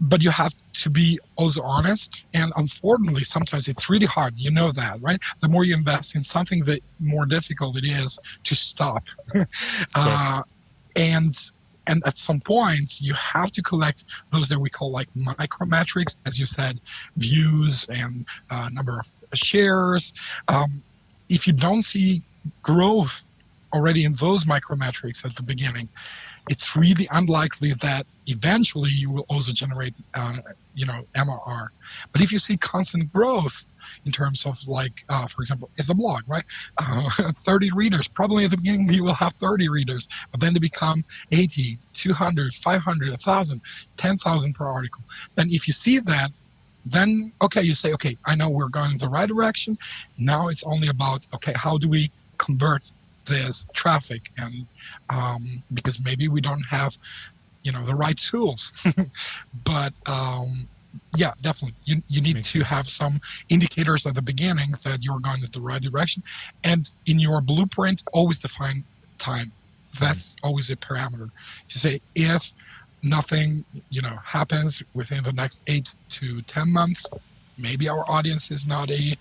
[0.00, 2.24] but you have to be also honest.
[2.32, 4.38] And unfortunately sometimes it's really hard.
[4.38, 5.20] You know that right?
[5.40, 9.04] The more you invest in something the more difficult it is to stop.
[9.94, 10.42] Uh,
[10.96, 11.34] and
[11.86, 16.38] and at some points you have to collect those that we call like micrometrics as
[16.38, 16.80] you said
[17.16, 20.12] views and uh, number of shares.
[20.48, 20.82] Um,
[21.28, 22.22] if you don't see
[22.62, 23.24] growth
[23.72, 25.88] already in those micrometrics at the beginning
[26.52, 30.36] it's really unlikely that eventually you will also generate uh,
[30.74, 31.68] you know mrr
[32.12, 33.58] but if you see constant growth
[34.04, 36.44] in terms of like, uh, for example, it's a blog, right?
[36.78, 38.08] Uh, 30 readers.
[38.08, 42.54] Probably at the beginning you will have 30 readers, but then they become 80, 200,
[42.54, 43.60] 500, 1,000,
[43.96, 45.02] 10,000 per article.
[45.34, 46.30] Then if you see that,
[46.86, 49.76] then okay, you say, okay, I know we're going in the right direction.
[50.16, 52.90] Now it's only about okay, how do we convert
[53.26, 54.66] this traffic and
[55.08, 56.98] um, because maybe we don't have
[57.62, 58.72] you know the right tools
[59.64, 60.68] but um,
[61.16, 61.76] yeah, definitely.
[61.84, 62.70] You, you need Makes to sense.
[62.70, 66.22] have some indicators at the beginning that you're going in the right direction.
[66.64, 68.84] And in your blueprint, always define
[69.18, 69.52] time.
[69.98, 70.46] That's mm-hmm.
[70.46, 71.30] always a parameter.
[71.68, 72.52] You say if
[73.02, 77.06] nothing, you know, happens within the next eight to ten months,
[77.58, 79.16] maybe our audience is not a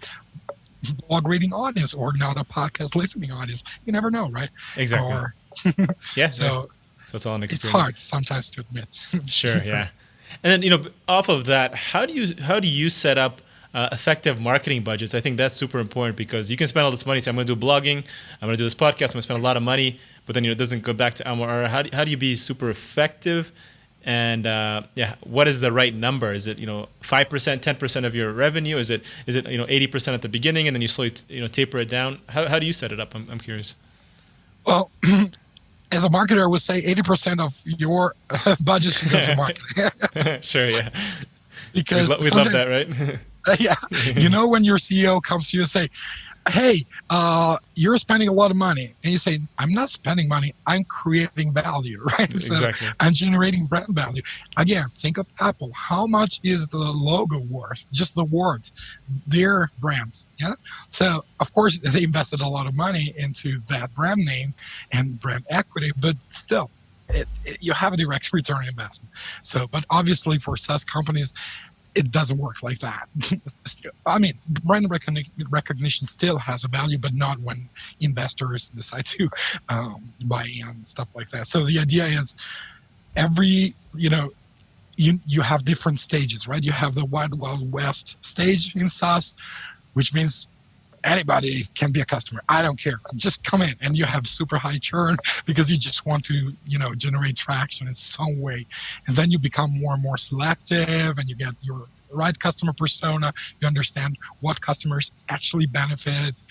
[1.07, 3.63] blog reading audience or not a podcast listening audience.
[3.85, 4.49] You never know, right?
[4.77, 5.13] Exactly.
[5.13, 5.35] Or,
[6.15, 6.29] yeah.
[6.29, 6.65] So, yeah.
[7.05, 7.65] so it's all an experience.
[7.65, 9.07] It's hard sometimes to admit.
[9.27, 9.61] sure.
[9.63, 9.89] Yeah.
[10.43, 13.41] And then you know, off of that, how do you how do you set up
[13.73, 15.13] uh, effective marketing budgets?
[15.13, 17.19] I think that's super important because you can spend all this money.
[17.19, 18.03] Say, I'm going to do blogging,
[18.41, 20.33] I'm going to do this podcast, I'm going to spend a lot of money, but
[20.33, 21.67] then you know it doesn't go back to MRR.
[21.67, 23.51] How do, how do you be super effective?
[24.05, 26.33] And uh, yeah, what is the right number?
[26.33, 28.77] Is it you know five percent, ten percent of your revenue?
[28.77, 31.13] Is it is it you know eighty percent at the beginning and then you slowly
[31.27, 32.19] you know taper it down?
[32.29, 33.13] How how do you set it up?
[33.13, 33.75] I'm I'm curious.
[34.65, 34.89] Well,
[35.91, 38.15] as a marketer, I would say 80% of your
[38.63, 39.35] budget should go to
[40.15, 40.41] marketing.
[40.41, 40.89] sure, yeah.
[41.73, 43.19] Because we lo- love that, right?
[43.59, 43.75] yeah.
[44.15, 45.89] You know, when your CEO comes to you and say,
[46.49, 48.93] hey, uh, you're spending a lot of money.
[49.03, 52.29] And you say, I'm not spending money, I'm creating value, right?
[52.29, 52.87] Exactly.
[52.87, 54.21] So I'm generating brand value.
[54.57, 55.71] Again, think of Apple.
[55.73, 57.87] How much is the logo worth?
[57.91, 58.71] Just the words,
[59.27, 60.27] their brands.
[60.39, 60.53] Yeah.
[60.89, 64.53] So, of course, they invested a lot of money into that brand name
[64.91, 66.69] and brand equity, but still,
[67.09, 69.11] it, it, you have a direct return investment.
[69.41, 71.33] So, but obviously for SaaS companies,
[71.95, 73.07] it doesn't work like that.
[74.05, 74.33] I mean,
[74.63, 77.69] brand recognition still has a value, but not when
[77.99, 79.29] investors decide to
[79.69, 81.47] um, buy in stuff like that.
[81.47, 82.35] So the idea is
[83.15, 84.31] every, you know,
[84.95, 86.61] you you have different stages, right?
[86.61, 89.33] You have the wild wild west stage in SaaS,
[89.93, 90.45] which means
[91.03, 92.41] anybody can be a customer.
[92.49, 92.99] I don't care.
[93.15, 96.79] Just come in and you have super high churn because you just want to, you
[96.79, 98.65] know, generate traction in some way.
[99.07, 103.33] And then you become more and more selective and you get your right customer persona.
[103.59, 106.43] You understand what customers actually benefit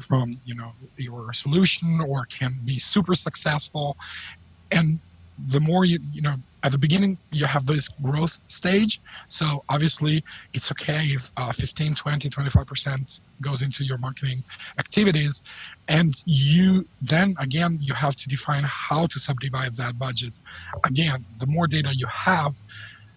[0.00, 3.96] from, you know, your solution or can be super successful.
[4.70, 5.00] And
[5.48, 9.00] the more you, you know, at the beginning you have this growth stage.
[9.28, 14.42] So obviously it's okay if uh, 15 20 25% goes into your marketing
[14.78, 15.42] activities.
[15.88, 20.32] And you then again you have to define how to subdivide that budget.
[20.84, 22.56] Again the more data you have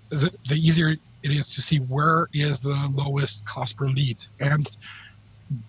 [0.10, 4.22] the, the easier it is to see where is the lowest cost per lead.
[4.40, 4.76] And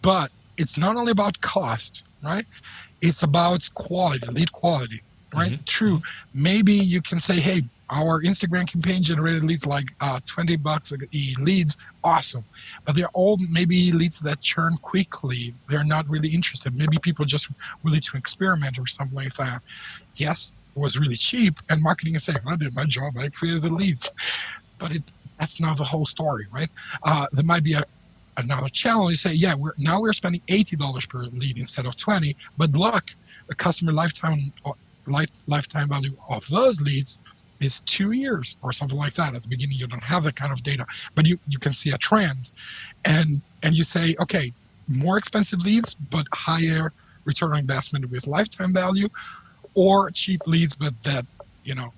[0.02, 2.46] but it's not only about cost right?
[3.02, 5.02] It's about quality lead quality
[5.34, 5.52] right?
[5.52, 5.64] Mm-hmm.
[5.64, 6.02] True.
[6.34, 10.96] Maybe you can say, hey, our Instagram campaign generated leads like uh, 20 bucks a
[11.40, 11.76] leads.
[12.02, 12.44] Awesome.
[12.84, 15.54] But they're all maybe leads that churn quickly.
[15.68, 16.74] They're not really interested.
[16.74, 17.48] Maybe people just
[17.84, 19.62] willing to experiment or something like that.
[20.14, 21.60] Yes, it was really cheap.
[21.68, 23.14] And marketing is saying, I did my job.
[23.18, 24.12] I created the leads.
[24.78, 25.02] But it,
[25.38, 26.70] that's not the whole story, right?
[27.04, 27.84] Uh, there might be a,
[28.36, 29.10] another channel.
[29.10, 33.10] You say, yeah, we're now we're spending $80 per lead instead of 20 But look,
[33.48, 34.72] a customer lifetime uh,
[35.06, 37.20] life, lifetime value of those leads
[37.60, 39.34] is two years or something like that.
[39.34, 41.90] At the beginning, you don't have that kind of data, but you, you can see
[41.90, 42.52] a trend,
[43.04, 44.52] and and you say, okay,
[44.88, 46.92] more expensive leads but higher
[47.24, 49.08] return on investment with lifetime value,
[49.74, 51.24] or cheap leads but that
[51.64, 51.92] you know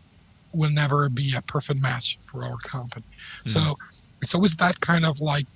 [0.53, 3.05] will never be a perfect match for our company.
[3.45, 3.51] Mm.
[3.51, 3.79] So
[4.23, 5.47] it's always that kind of like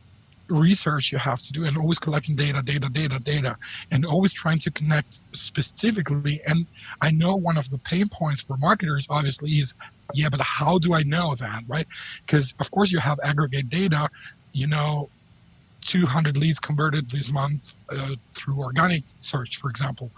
[0.49, 3.57] research you have to do and always collecting data data data data
[3.91, 6.41] and always trying to connect specifically.
[6.47, 6.67] And
[7.01, 9.75] i know one of the pain points for marketers obviously is
[10.15, 11.63] yeah but how do i know that?
[11.67, 11.87] Right?
[12.27, 14.09] Because of course you have aggregate data
[14.53, 15.09] you know
[15.83, 20.11] 200 leads converted this month uh, through organic search for example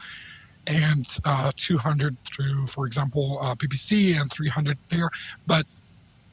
[0.66, 5.10] and uh, 200 through for example uh, ppc and 300 there.
[5.46, 5.66] But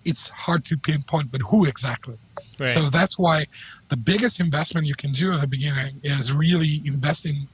[0.06, 2.18] it's hard to pinpoint but who exactly?
[2.60, 2.70] Right.
[2.70, 3.47] so that's why
[3.89, 7.47] the biggest investment you can do at the beginning is really investing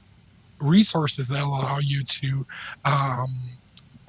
[0.60, 2.46] resources that allow you to
[2.84, 3.34] um,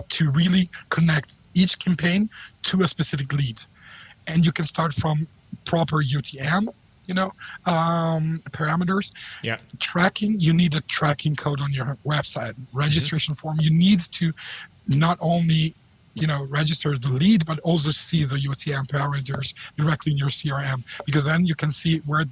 [0.09, 2.29] to really connect each campaign
[2.63, 3.61] to a specific lead.
[4.27, 5.27] And you can start from
[5.65, 6.67] proper utm
[7.09, 7.33] you know
[7.65, 9.11] um, parameters.
[9.43, 9.57] Yeah.
[9.79, 12.55] Tracking you need a tracking code on your website.
[12.71, 13.41] Registration mm-hmm.
[13.41, 14.31] form you need to
[14.87, 15.75] not only
[16.13, 20.83] you know register the lead but also see the utm parameters directly in your crm
[21.05, 22.25] because then you can see where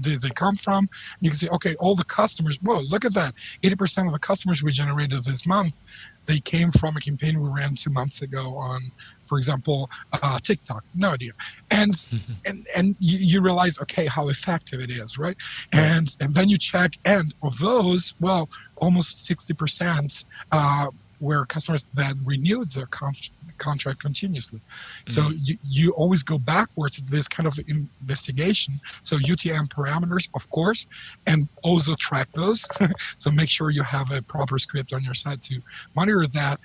[0.00, 0.88] they, they come from.
[1.20, 3.34] You can see okay all the customers whoa look at that.
[3.62, 5.80] 80% of the customers we generated this month
[6.26, 8.80] they came from a campaign we ran two months ago on
[9.24, 10.84] for example uh, tiktok.
[10.94, 11.32] No idea.
[11.70, 11.92] And
[12.44, 15.36] and and you, you, realize okay how effective it is right?
[15.72, 20.86] And and then you check and of those well almost 60% uh,
[21.20, 23.12] were customers that renewed their con-
[23.58, 24.58] contract continuously.
[24.58, 25.12] Mm-hmm.
[25.12, 28.80] So you, you always go backwards to this kind of investigation.
[29.02, 30.88] So UTM parameters, of course,
[31.26, 32.66] and also track those.
[33.16, 35.60] so make sure you have a proper script on your side to
[35.94, 36.58] monitor that.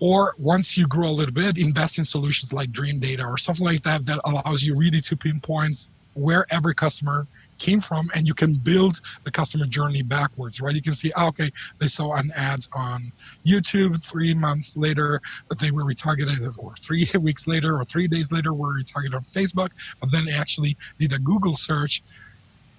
[0.00, 3.82] Or once you grow a little bit, invest in solutions like Dreamdata or something like
[3.82, 7.26] that that allows you really to pinpoint where every customer
[7.58, 10.74] came from and you can build the customer journey backwards right?
[10.74, 13.12] You can see oh, okay they saw an ad on
[13.46, 18.32] youtube three months later that they were retargeted or three weeks later or three days
[18.32, 22.02] later were retargeted on facebook but then they actually did a google search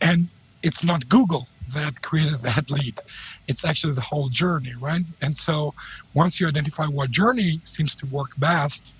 [0.01, 0.27] and
[0.63, 2.99] it's not google that created that lead.
[3.47, 5.03] It's actually the whole journey right?
[5.21, 5.73] And so
[6.13, 8.93] once you identify what journey seems to work best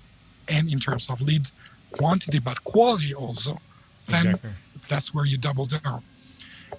[0.48, 1.50] and in terms of lead
[1.92, 3.58] quantity but quality also
[4.10, 4.50] then exactly
[4.90, 6.02] that's where you double down.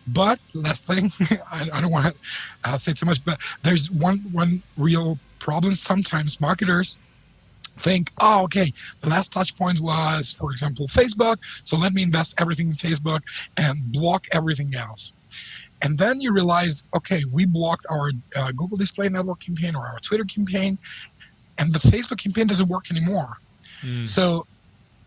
[0.05, 1.11] But last thing,
[1.51, 2.15] I, I don't want to
[2.63, 5.75] uh, say too much, but there's one one real problem.
[5.75, 6.99] Sometimes marketers
[7.77, 11.37] think, oh, okay, the last touch point was, for example, Facebook.
[11.63, 13.21] So let me invest everything in Facebook
[13.57, 15.13] and block everything else.
[15.81, 19.99] And then you realize, okay, we blocked our uh, Google Display Network campaign or our
[19.99, 20.77] Twitter campaign,
[21.57, 23.37] and the Facebook campaign doesn't work anymore.
[23.81, 24.07] Mm.
[24.07, 24.45] So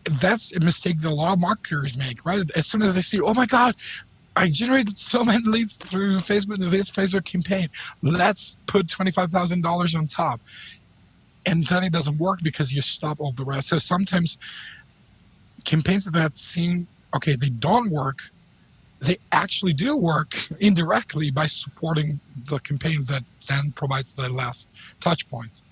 [0.05, 2.43] that's a mistake that a lot of marketers make, right?
[2.55, 3.75] As soon as they see, oh my God,
[4.35, 7.69] I generated so many leads through Facebook this Facebook campaign.
[8.01, 10.41] Let's put twenty-five thousand dollars on top
[11.45, 13.69] and then it doesn't work because you stop all the rest.
[13.69, 14.37] So sometimes
[15.63, 18.23] campaigns that seem okay, they don't work,
[18.99, 24.67] they actually do work indirectly by supporting the campaign that then provides the last
[24.99, 25.63] touch points.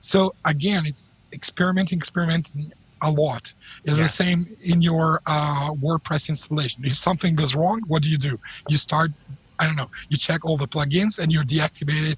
[0.00, 2.72] So again, it's experimenting, experimenting
[3.02, 3.54] a lot.
[3.84, 4.02] It's yeah.
[4.02, 6.84] the same in your uh, WordPress installation.
[6.84, 8.38] If something goes wrong, what do you do?
[8.68, 9.10] You start,
[9.58, 12.16] I don't know, you check all the plugins and you deactivate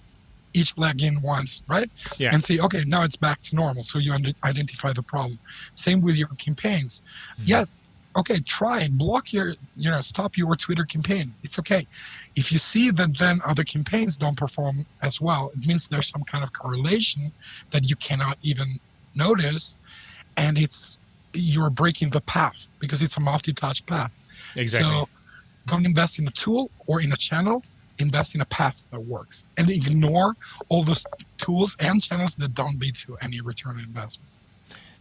[0.53, 1.91] each plugin once, right?
[2.19, 2.31] Yeah.
[2.33, 3.85] And say, okay, now it's back to normal.
[3.85, 4.13] So you
[4.45, 5.39] identify the problem.
[5.75, 7.03] Same with your campaigns.
[7.35, 7.43] Mm-hmm.
[7.47, 7.65] Yeah,
[8.17, 11.35] okay, try block your, you know, stop your Twitter campaign.
[11.43, 11.87] It's okay.
[12.35, 16.25] If you see that then other campaigns don't perform as well, it means there's some
[16.25, 17.33] kind of correlation
[17.71, 18.81] that you cannot even
[19.15, 19.77] notice,
[20.41, 20.99] and it's
[21.33, 24.11] you're breaking the path because it's a multi-touch path.
[24.57, 24.91] Exactly.
[24.91, 25.09] So
[25.67, 27.63] don't invest in a tool or in a channel
[28.01, 30.35] invest in a path that works and ignore
[30.71, 34.27] all those tools and channels that don't lead to any return on investment.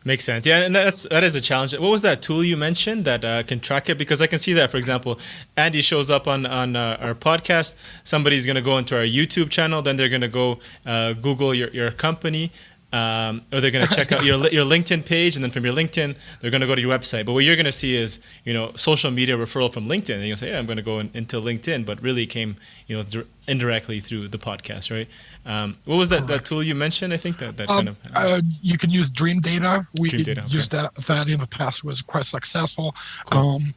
[0.06, 0.46] Makes sense.
[0.46, 1.74] Yeah, and that's that is a challenge.
[1.78, 3.98] What was that tool you mentioned that uh, can track it?
[3.98, 5.20] Because I can see that, for example,
[5.58, 7.76] Andy shows up on on uh, our podcast.
[8.06, 11.54] Somebody's going to go into our YouTube channel, then they're going to go uh, Google
[11.54, 12.54] your your company,
[12.92, 15.74] um, or they're going to check out your your LinkedIn page, and then from your
[15.74, 17.26] LinkedIn, they're going to go to your website.
[17.26, 20.26] But what you're going to see is, you know, social media referral from LinkedIn, and
[20.26, 22.56] you'll say, "Yeah, I'm going to go in, into LinkedIn," but really came,
[22.88, 25.08] you know, indirectly through the podcast, right?
[25.46, 27.14] Um, what was that, that tool you mentioned?
[27.14, 27.98] I think that that um, kind of.
[28.14, 29.86] Uh, you can use Dreamdata.
[30.00, 30.90] We Dreamdata, used okay.
[30.96, 32.96] that that in the past was quite successful.
[33.26, 33.56] Cool.
[33.56, 33.74] Um,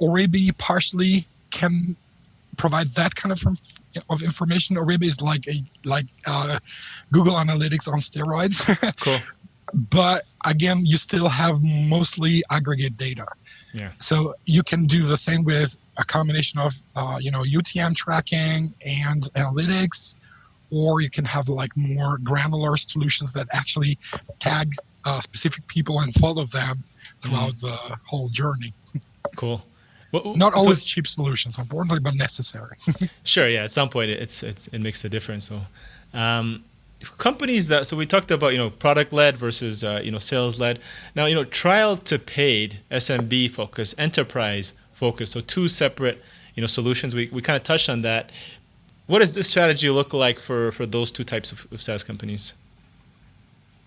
[0.00, 1.96] Oribi partially can
[2.56, 3.44] provide that kind of
[4.10, 4.76] of information.
[4.76, 6.58] Oribi is like a like uh,
[7.12, 8.60] Google Analytics on steroids.
[9.00, 9.18] cool.
[9.74, 13.26] But again, you still have mostly aggregate data.
[13.72, 13.90] Yeah.
[13.98, 18.74] So you can do the same with a combination of uh, you know UTM tracking
[18.84, 20.14] and analytics,
[20.70, 23.98] or you can have like more granular solutions that actually
[24.38, 24.72] tag
[25.04, 26.84] uh, specific people and follow them
[27.20, 27.60] throughout mm.
[27.60, 28.72] the whole journey.
[29.36, 29.62] Cool.
[30.24, 32.76] Well, Not always so, cheap solutions, unfortunately, but necessary.
[33.24, 33.64] sure, yeah.
[33.64, 35.48] At some point, it's, it's it makes a difference.
[35.48, 35.62] So,
[36.14, 36.64] um,
[37.18, 40.58] companies that so we talked about you know product led versus uh, you know sales
[40.58, 40.78] led.
[41.14, 45.30] Now you know trial to paid SMB focus, enterprise focus.
[45.32, 46.22] So two separate
[46.54, 47.14] you know solutions.
[47.14, 48.30] We we kind of touched on that.
[49.06, 52.54] What does this strategy look like for for those two types of, of SaaS companies?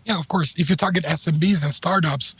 [0.05, 0.55] Yeah, of course.
[0.57, 2.35] If you target SMBs and startups,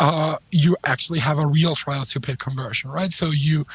[0.00, 3.10] uh, you actually have a real trial to paid conversion, right?
[3.10, 3.66] So you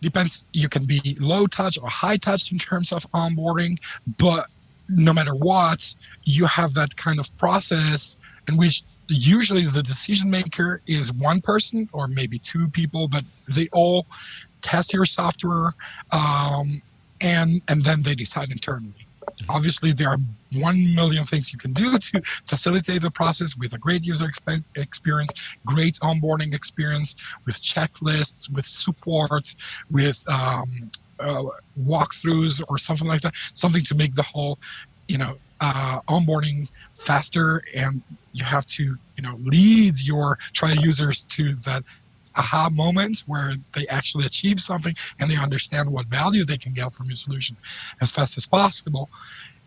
[0.00, 0.46] depends.
[0.52, 3.78] You can be low touch or high touch in terms of onboarding,
[4.18, 4.46] but
[4.88, 8.16] no matter what, you have that kind of process
[8.46, 13.68] in which usually the decision maker is one person or maybe two people, but they
[13.72, 14.06] all
[14.62, 15.74] test your software
[16.10, 16.82] um,
[17.20, 18.92] and and then they decide internally.
[19.20, 19.50] Mm-hmm.
[19.50, 20.18] Obviously, there are
[20.54, 24.64] one million things you can do to facilitate the process with a great user exp-
[24.76, 25.32] experience,
[25.64, 29.54] great onboarding experience, with checklists, with support,
[29.90, 30.90] with um,
[31.20, 31.44] uh,
[31.80, 33.34] walkthroughs or something like that.
[33.54, 34.58] Something to make the whole,
[35.08, 41.24] you know, uh, onboarding faster, and you have to, you know, lead your trial users
[41.24, 41.82] to that
[42.36, 46.92] aha moment where they actually achieve something and they understand what value they can get
[46.94, 47.56] from your solution
[48.00, 49.10] as fast as possible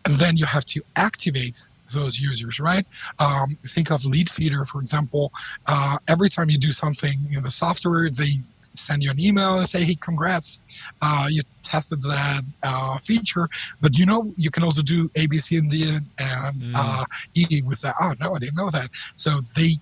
[0.04, 2.86] and then you have to activate those users, right?
[3.18, 5.32] Um, think of Leadfeeder, for example.
[5.66, 9.68] Uh, every time you do something in the software, they send you an email and
[9.68, 10.62] say, "Hey, congrats,
[11.00, 13.48] uh, you tested that uh, feature."
[13.80, 16.72] But you know, you can also do A, B, C, and D and mm.
[16.74, 17.94] Uh, E with that.
[18.00, 18.90] Oh no, I didn't know that.
[19.14, 19.72] So they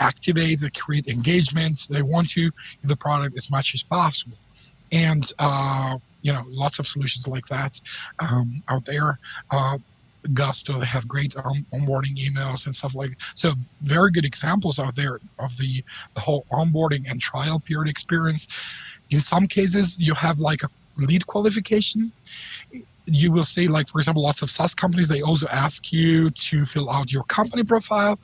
[0.00, 1.86] activate, they create engagements.
[1.86, 2.50] They want to
[2.82, 4.38] in the product as much as possible,
[4.92, 7.80] and uh, you know lots of solutions like that
[8.20, 9.18] um, out there
[9.50, 9.78] uh,
[10.32, 14.94] gusto they have great um, onboarding emails and stuff like so very good examples out
[14.94, 15.82] there of the,
[16.14, 18.48] the whole onboarding and trial period experience
[19.10, 20.68] in some cases you have like a
[20.98, 22.12] lead qualification
[23.06, 26.66] you will see like for example lots of SaaS companies they also ask you to
[26.66, 28.18] fill out your company profile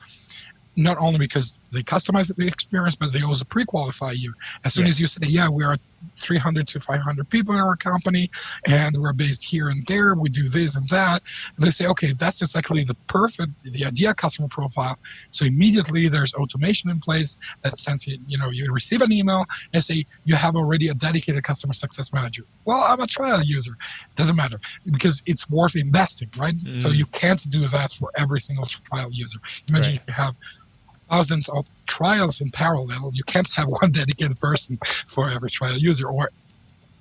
[0.77, 4.31] not only because they customize the experience, but they also pre-qualify you.
[4.63, 4.95] As soon yes.
[4.95, 5.77] as you say, "Yeah, we are
[6.19, 8.29] 300 to 500 people in our company
[8.67, 10.13] and we're based here and there.
[10.15, 11.21] We do this and that.
[11.55, 14.97] And they say okay that's exactly the perfect the ideal customer profile.
[15.31, 19.45] So immediately there's automation in place that sends you you know you receive an email
[19.73, 22.43] and say you have already a dedicated customer success manager.
[22.65, 23.73] Well i'm a trial user.
[24.15, 24.59] Doesn't matter
[24.91, 26.55] because it's worth investing right?
[26.55, 26.75] Mm.
[26.75, 29.39] so you can't do that for every single trial user.
[29.67, 30.01] Imagine right.
[30.07, 30.35] you have
[31.09, 33.11] thousands of trials in parallel.
[33.13, 36.31] You can't have one dedicated person for every trial user or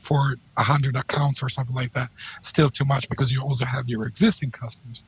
[0.00, 2.10] for a hundred accounts or something like that.
[2.40, 5.02] Still too much because you also have your existing customers.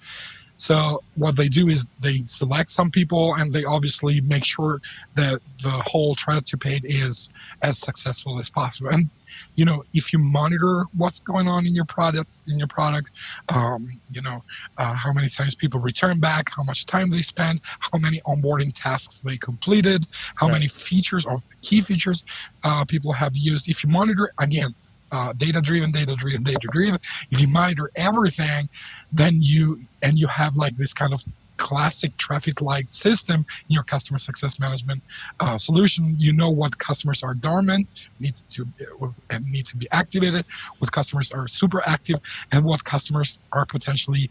[0.57, 4.81] So what they do is they select some people and they obviously make sure
[5.15, 7.31] that the whole trial to paid is
[7.63, 8.91] as successful as possible.
[8.91, 9.09] And
[9.55, 13.13] you know if you monitor what's going on in your product in your product
[13.49, 14.43] um, you know
[14.79, 18.73] uh, how many times people return back how much time they spend how many onboarding
[18.75, 20.07] tasks they completed
[20.37, 20.55] how right.
[20.55, 22.25] many features or key features
[22.65, 24.75] uh, people have used if you monitor again
[25.11, 26.99] uh, data driven data driven data driven
[27.31, 28.69] if you monitor everything
[29.13, 31.25] then you and you have like this kind of
[31.59, 35.03] classic traffic light system in your customer success management
[35.41, 36.15] uh, solution.
[36.19, 37.87] You know what customers are dormant,
[38.19, 38.67] needs to
[39.31, 40.45] and need to be activated,
[40.79, 42.19] what customers are super active,
[42.53, 44.31] and what customers are potentially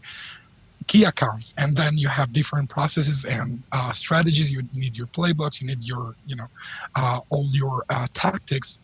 [0.88, 1.54] key accounts.
[1.56, 4.50] And then you have different processes and uh, strategies.
[4.50, 6.48] You need your playbooks you need your you know
[6.96, 8.80] uh, all your uh, tactics.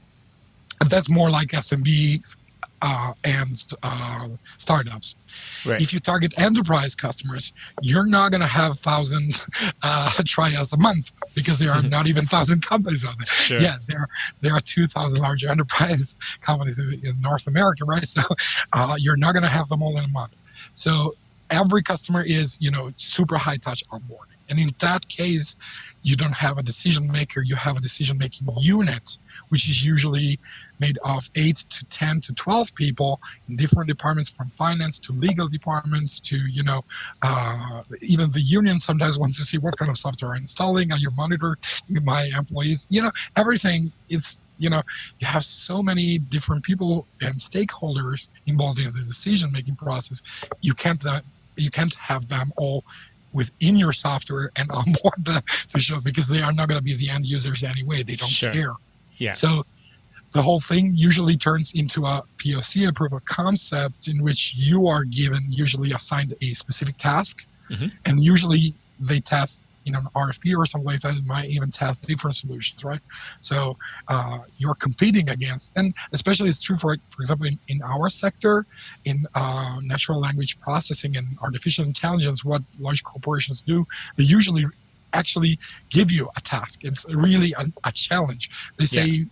[0.80, 2.36] And that's more like smb
[2.84, 4.28] uh, and uh,
[4.58, 5.16] startups.
[5.64, 5.80] Right.
[5.80, 9.42] If you target enterprise customers, you're not going to have thousand
[9.82, 13.26] uh, trials a month because there are not even thousand companies out there.
[13.26, 13.58] Sure.
[13.58, 14.06] Yeah, there
[14.42, 18.06] there are two thousand large enterprise companies in, in, North America, right?
[18.06, 18.22] So
[18.74, 20.42] uh, you're not going to have them all in a month.
[20.72, 21.14] So
[21.50, 25.56] every customer is you know super high touch onboarding, and in that case,
[26.02, 27.40] you don't have a decision maker.
[27.40, 29.16] You have a decision making unit
[29.48, 30.38] which is usually
[30.80, 35.48] made of 8 to 10 to 12 people in different departments from finance to legal
[35.48, 36.84] departments to you know
[37.22, 40.98] uh, even the union sometimes wants to see what kind of software i'm installing are
[40.98, 41.56] you monitoring
[42.02, 44.82] my employees you know everything is you know
[45.18, 50.22] you have so many different people and stakeholders involved in the decision making process
[50.60, 51.04] you can't
[51.56, 52.84] you can't have them all
[53.32, 56.94] within your software and onboard them to show because they are not going to be
[56.94, 58.52] the end users anyway they don't sure.
[58.52, 58.74] care
[59.18, 59.32] yeah.
[59.32, 59.64] So
[60.34, 64.88] the whole thing usually turns into a POC, a proof of concept, in which you
[64.88, 67.86] are given, usually assigned a specific task, mm-hmm.
[68.04, 71.14] and usually they test you know an RFP or something like that.
[71.14, 73.00] It might even test different solutions, right?
[73.38, 73.76] So
[74.08, 78.66] uh, you're competing against, and especially it's true for for example in, in our sector,
[79.04, 82.44] in uh, natural language processing and artificial intelligence.
[82.44, 84.66] What large corporations do, they usually
[85.12, 85.60] actually
[85.90, 86.82] give you a task.
[86.82, 88.50] It's really a, a challenge.
[88.78, 89.24] They say, yeah.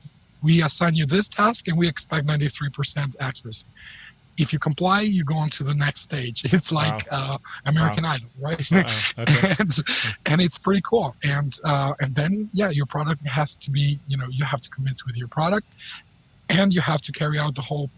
[0.42, 3.66] We assign you this task and we expect 93% accuracy.
[4.38, 6.42] If you comply, you go on to the next stage.
[6.52, 7.34] It's like wow.
[7.34, 8.12] uh, American wow.
[8.12, 8.72] Idol, right?
[8.72, 9.54] Okay.
[9.60, 9.72] and,
[10.26, 11.14] and it's pretty cool.
[11.22, 14.70] And uh, and then yeah, your product has to be, you know, you have to
[14.70, 15.68] convince with your product,
[16.48, 17.90] and you have to carry out the whole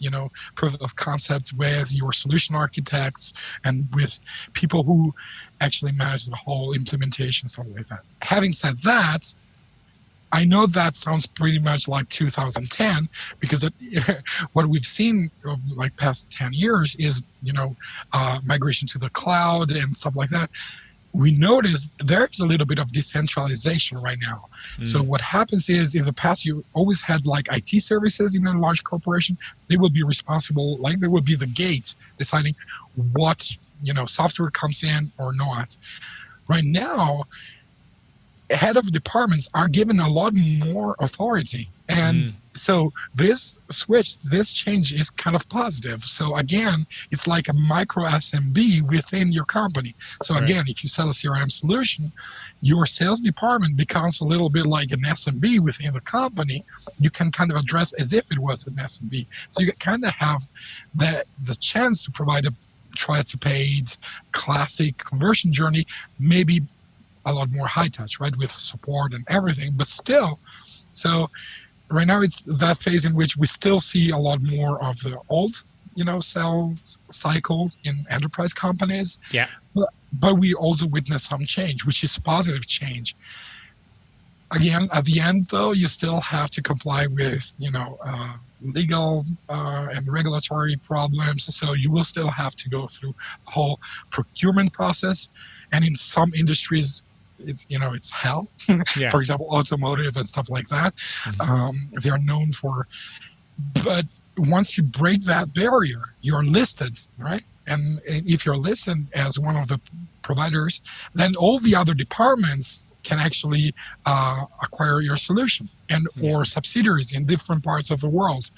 [0.00, 3.32] you know proof of concept with your solution architects
[3.64, 4.20] and with
[4.54, 5.14] people who
[5.60, 9.34] actually manage the whole implementation something like that having said that
[10.32, 13.08] I know that sounds pretty much like 2010
[13.40, 13.72] because it,
[14.52, 17.76] what we've seen of like past 10 years is you know
[18.12, 20.50] uh, migration to the cloud and stuff like that
[21.12, 24.46] we notice there's a little bit of decentralization right now.
[24.78, 24.86] Mm.
[24.86, 28.58] So what happens is in the past you always had like IT services in a
[28.58, 29.36] large corporation.
[29.68, 32.54] They would be responsible, like they would be the gate deciding
[33.12, 33.50] what
[33.82, 35.76] you know software comes in or not.
[36.48, 37.24] Right now,
[38.50, 41.68] head of departments are given a lot more authority.
[41.88, 42.32] And mm.
[42.54, 46.02] so this switch this change is kind of positive.
[46.02, 49.94] So again it's like a micro smb within your company.
[50.22, 50.42] So right.
[50.42, 52.12] again if you sell a crm solution
[52.60, 56.64] your sales department becomes a little bit like an smb within the company.
[56.98, 60.12] You can kind of address as if it was an smb so you kind of
[60.14, 60.42] have
[60.94, 62.52] the the chance to provide a
[62.96, 63.88] try to paid
[64.32, 65.86] classic conversion journey
[66.18, 66.62] maybe
[67.26, 70.38] a lot more high touch right with support and everything but still
[70.92, 71.30] so
[71.90, 75.18] right now it's that phase in which we still see a lot more of the
[75.28, 75.64] old
[75.94, 79.18] you know sales cycle in enterprise companies.
[79.32, 79.48] Yeah.
[79.74, 83.16] But, but we also witness some change which is positive change.
[84.52, 89.24] Again at the end though you still have to comply with you know uh, legal
[89.48, 93.14] uh, and regulatory problems so you will still have to go through
[93.46, 95.28] the whole procurement process.
[95.72, 97.02] And in some industries
[97.44, 98.48] it's you know it's hell
[98.96, 99.10] yeah.
[99.10, 101.40] for example automotive and stuff like that mm-hmm.
[101.40, 102.86] um, they are known for
[103.84, 104.04] but
[104.36, 109.68] once you break that barrier you're listed right and if you're listed as one of
[109.68, 109.80] the
[110.22, 110.82] providers
[111.14, 113.74] then all the other departments can actually
[114.06, 116.32] uh, acquire your solution and yeah.
[116.32, 118.50] or subsidiaries in different parts of the world.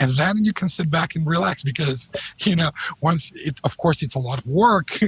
[0.00, 2.70] And then you can sit back and relax because you know
[3.00, 4.88] once it's of course it's a lot of work.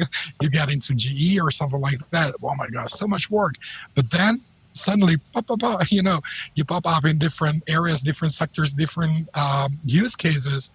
[0.42, 2.34] You get into ge or something like that.
[2.42, 3.54] Oh my god so much work.
[3.94, 6.20] But then suddenly pop, pop, pop, you know
[6.54, 10.72] you pop up in different areas different sectors different um, use cases.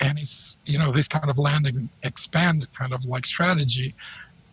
[0.00, 3.94] And it's you know this kind of land and expand kind of like strategy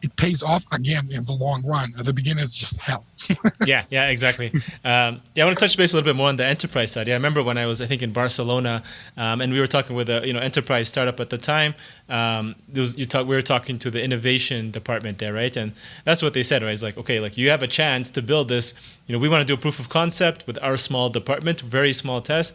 [0.02, 1.93] it pays off again in the long run.
[1.97, 3.06] At the beginning, it's just hell.
[3.66, 4.52] yeah, yeah, exactly.
[4.86, 7.08] Um, yeah, I want to touch base a little bit more on the enterprise side.
[7.08, 8.84] Yeah, I remember when I was, I think, in Barcelona,
[9.18, 11.76] um, and we were talking with a you know enterprise startup at the time.
[12.08, 15.56] Um, there was you talk, we were talking to the innovation department there, right?
[15.56, 15.74] And
[16.06, 16.74] that's what they said, right?
[16.74, 18.74] It's like, okay, like you have a chance to build this.
[19.08, 21.93] You know, we want to do a proof of concept with our small department, very
[21.93, 22.54] small test.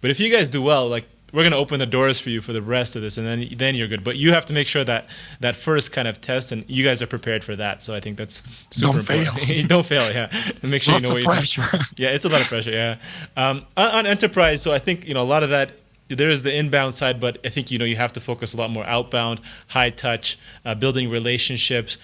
[0.00, 2.42] But if you guys do well, like we're going to open the doors for you
[2.42, 4.04] for the rest of this and then then you're good.
[4.04, 5.06] But you have to make sure that
[5.40, 7.82] that first kind of test and you guys are prepared for that.
[7.82, 9.40] So i think that's super don't important.
[9.40, 9.66] fail.
[9.66, 10.28] don't fail yeah.
[10.62, 11.84] And make sure Lots you know what you're pressure.
[11.96, 12.96] yeah it's a lot of pressure yeah.
[13.36, 15.72] Um, on, on, enterprise so i think you know a lot of that
[16.08, 18.56] there is the inbound side but i think you know you have to focus a
[18.56, 21.96] lot more outbound high touch uh, building relationships.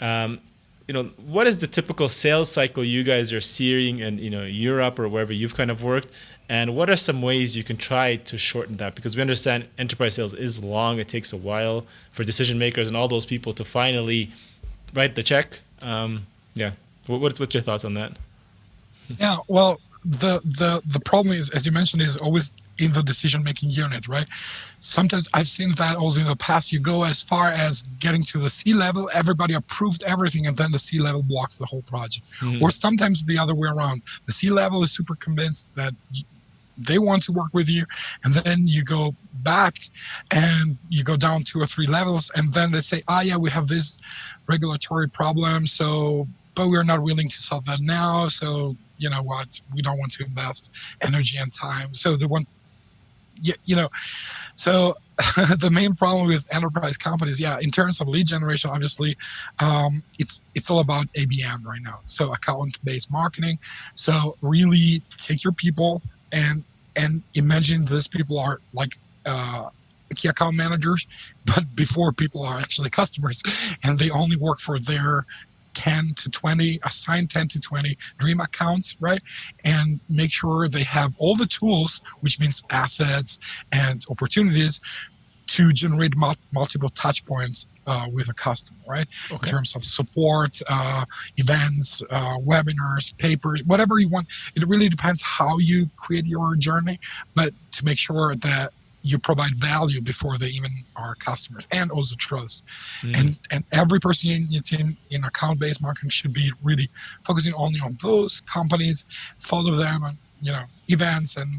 [0.00, 0.40] Um,
[0.86, 4.44] you know what is the typical sales cycle you guys are seeing in you know
[4.44, 6.08] europe or wherever you've kind of worked
[6.48, 8.94] and what are some ways you can try to shorten that?
[8.94, 10.98] Because we understand enterprise sales is long.
[10.98, 14.30] It takes a while for decision makers and all those people to finally
[14.92, 15.60] write the check.
[15.80, 16.72] Um, yeah.
[17.06, 18.12] What, what's your thoughts on that?
[19.18, 19.36] Yeah.
[19.48, 23.68] Well, the the the problem is, as you mentioned, is always in the decision making
[23.68, 24.26] unit, right?
[24.80, 26.72] Sometimes I've seen that also in the past.
[26.72, 30.72] You go as far as getting to the C level, everybody approved everything, and then
[30.72, 32.24] the C level blocks the whole project.
[32.40, 32.62] Mm-hmm.
[32.62, 34.02] Or sometimes the other way around.
[34.26, 35.94] The C level is super convinced that
[36.76, 37.84] they want to work with you
[38.24, 39.74] and then you go back
[40.30, 43.50] and you go down two or three levels and then they say ah yeah we
[43.50, 43.96] have this
[44.48, 49.60] regulatory problem so but we're not willing to solve that now so you know what?
[49.74, 50.70] We don't want to invest
[51.02, 51.94] energy and time.
[51.94, 52.46] So the one
[53.42, 53.88] yeah you know
[54.54, 54.96] so
[55.58, 59.16] the main problem with enterprise companies yeah in terms of lead generation obviously
[59.58, 61.98] um, it's it's all about abm right now.
[62.06, 63.58] So account based marketing.
[63.94, 66.00] So really take your people
[66.34, 66.64] and
[66.96, 69.68] and imagine these people are like uh,
[70.14, 71.06] key account managers,
[71.46, 73.42] but before people are actually customers,
[73.82, 75.26] and they only work for their
[75.74, 79.20] 10 to 20 assign 10 to 20 dream accounts right?
[79.64, 83.40] And make sure they have all the tools which means assets
[83.72, 84.80] and opportunities
[85.48, 89.06] to generate mul- multiple touch points uh, with a customer, right?
[89.30, 89.48] Okay.
[89.48, 91.04] In terms of support, uh,
[91.36, 94.26] events, uh, webinars, papers, whatever you want.
[94.54, 97.00] It really depends how you create your journey,
[97.34, 98.72] but to make sure that
[99.04, 102.64] you provide value before they even are customers and also trust.
[103.02, 103.20] Mm.
[103.20, 106.88] And and every person in your team in account based marketing should be really
[107.22, 109.04] focusing only on those companies,
[109.36, 111.50] follow them on you know events and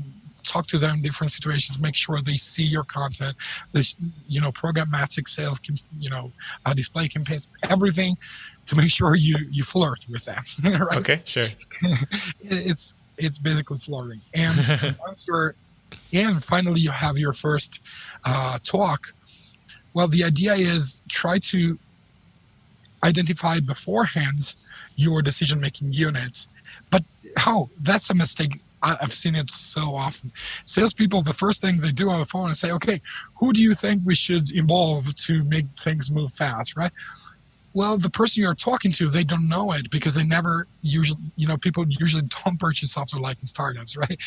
[0.46, 3.36] talk to them in different situations, make sure they see your content,
[3.72, 3.96] this,
[4.28, 6.32] you know, programmatic sales, can, you know,
[6.66, 8.18] uh, display campaigns, everything
[8.66, 10.44] to make sure you, you flirt with them.
[10.64, 10.98] right?
[10.98, 11.48] Okay, sure.
[12.42, 14.22] it's, it's basically flirting.
[14.34, 15.56] And once you're
[16.12, 17.82] in, finally you have your first
[18.24, 19.14] uh, talk.
[19.94, 21.80] Well, the idea is try to
[23.04, 24.56] identify beforehand
[24.96, 26.48] your decision making units.
[26.90, 27.04] But
[27.38, 27.70] how?
[27.80, 30.32] That's a mistake I've seen it so often.
[30.66, 33.02] Salespeople, the first thing they do on the phone is say, okay,
[33.36, 36.92] who do you think we should involve to make things move fast, right?
[37.74, 41.48] Well, the person you're talking to, they don't know it because they never usually, you
[41.48, 44.18] know, people usually don't purchase software like in startups, right?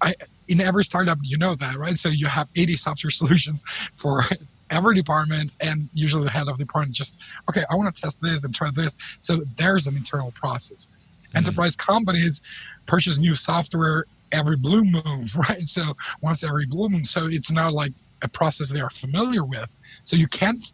[0.00, 0.14] I,
[0.48, 1.96] in every startup, you know that, right?
[1.96, 4.24] So you have 80 software solutions for
[4.70, 7.18] every department and usually the head of the department just
[7.50, 11.36] okay i want to test this and try this so there's an internal process mm-hmm.
[11.36, 12.40] enterprise companies
[12.86, 15.62] purchase new software every blue moon, right?
[15.62, 17.04] So once every blue moon.
[17.04, 19.76] So it's not like a process they are familiar with.
[20.02, 20.72] So you can't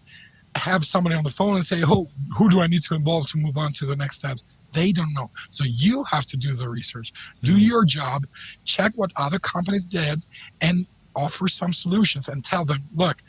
[0.57, 3.39] have somebody on the phone and say, "Oh, who do I need to involve to
[3.39, 4.39] move on to the next step?"
[4.73, 5.31] They don't know.
[5.51, 7.61] So you have to do the research, do mm-hmm.
[7.61, 8.27] your job,
[8.65, 10.27] check what other companies did,
[10.61, 10.87] and
[11.17, 13.23] offer some solutions and tell them, "Look,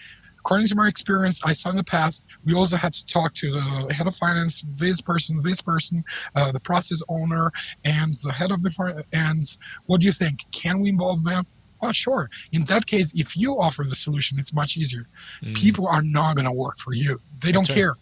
[0.43, 3.49] according to my experience, I saw in the past, we also had to talk to
[3.51, 6.03] the head of finance, this person, this person,
[6.35, 7.51] uh, the process owner,
[7.85, 8.71] and the head of the
[9.13, 9.43] and
[9.85, 10.45] what do you think?
[10.51, 11.45] Can we involve them?
[11.81, 12.29] Well, sure.
[12.51, 15.07] In that case, if you offer the solution, it's much easier.
[15.43, 15.55] Mm.
[15.55, 17.21] People are not going to work for you.
[17.39, 17.95] They don't That's care,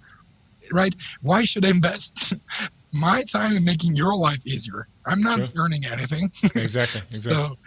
[0.72, 0.82] right.
[0.82, 0.96] right?
[1.22, 2.34] Why should I invest
[2.92, 4.88] my time in making your life easier.
[5.06, 5.50] I'm not sure.
[5.58, 6.32] earning anything.
[6.56, 7.02] Exactly.
[7.10, 7.12] Exactly.
[7.12, 7.58] so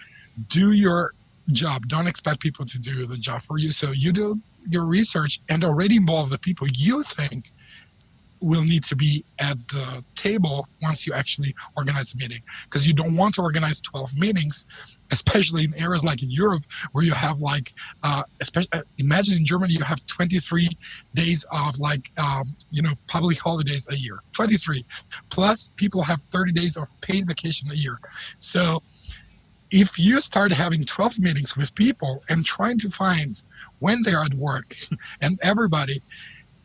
[0.49, 1.15] do your
[1.53, 1.87] job.
[1.89, 3.71] Don't expect people to do the job for you.
[3.73, 7.53] So you do your research and already involve the people you think
[8.41, 12.43] will need to be at the table once you actually organize a meeting.
[12.65, 14.67] Because you don't want to organize 12 meetings
[15.13, 19.45] especially in areas like in europe where you have like uh, especially uh, imagine in
[19.45, 20.69] germany you have 23
[21.15, 24.21] days of like um, you know public holidays a year.
[24.33, 24.85] 23
[25.29, 27.99] plus people have 30 days of paid vacation a year.
[28.39, 28.83] So
[29.73, 33.43] if you start having 12 meetings with people and trying to find
[33.79, 34.77] when they're at work
[35.21, 36.03] and everybody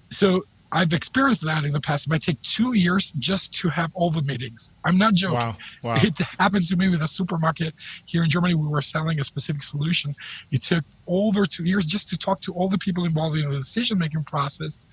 [0.10, 2.08] so I've experienced that in the past.
[2.08, 4.74] It might take two years just to have all the meetings.
[4.84, 5.39] I'm not joking.
[5.39, 5.55] Wow.
[5.82, 5.95] Wow.
[5.95, 7.74] It happened to me with a supermarket
[8.05, 8.53] here in Germany.
[8.53, 10.16] We were selling a specific solution.
[10.51, 13.55] It took over two years just to talk to all the people involved in the
[13.55, 14.86] decision making process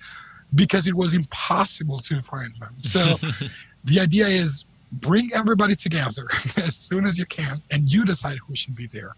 [0.53, 2.75] because it was impossible to find them.
[2.81, 3.17] So
[3.83, 4.65] the idea is
[5.01, 6.27] bring everybody together
[6.57, 9.15] as soon as you can and you decide who should be there.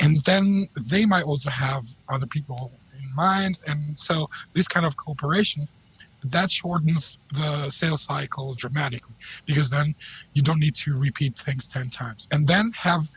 [0.00, 3.60] And then they might also have other people in mind.
[3.66, 5.68] And so this kind of cooperation
[6.24, 9.94] that shortens the sales cycle dramatically because then
[10.32, 13.10] you don't need to repeat things 10 times and then have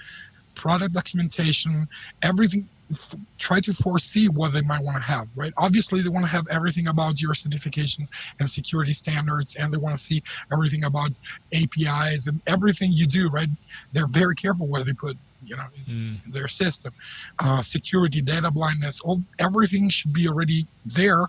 [0.56, 1.88] product documentation
[2.22, 6.26] everything f- try to foresee what they might want to have right obviously they want
[6.26, 8.08] to have everything about your certification
[8.40, 11.12] and security standards and they want to see everything about
[11.54, 13.50] apis and everything you do right
[13.94, 16.26] they're very careful where they put you know mm.
[16.26, 16.94] in their system
[17.40, 21.26] uh, security data blindness all everything should be already there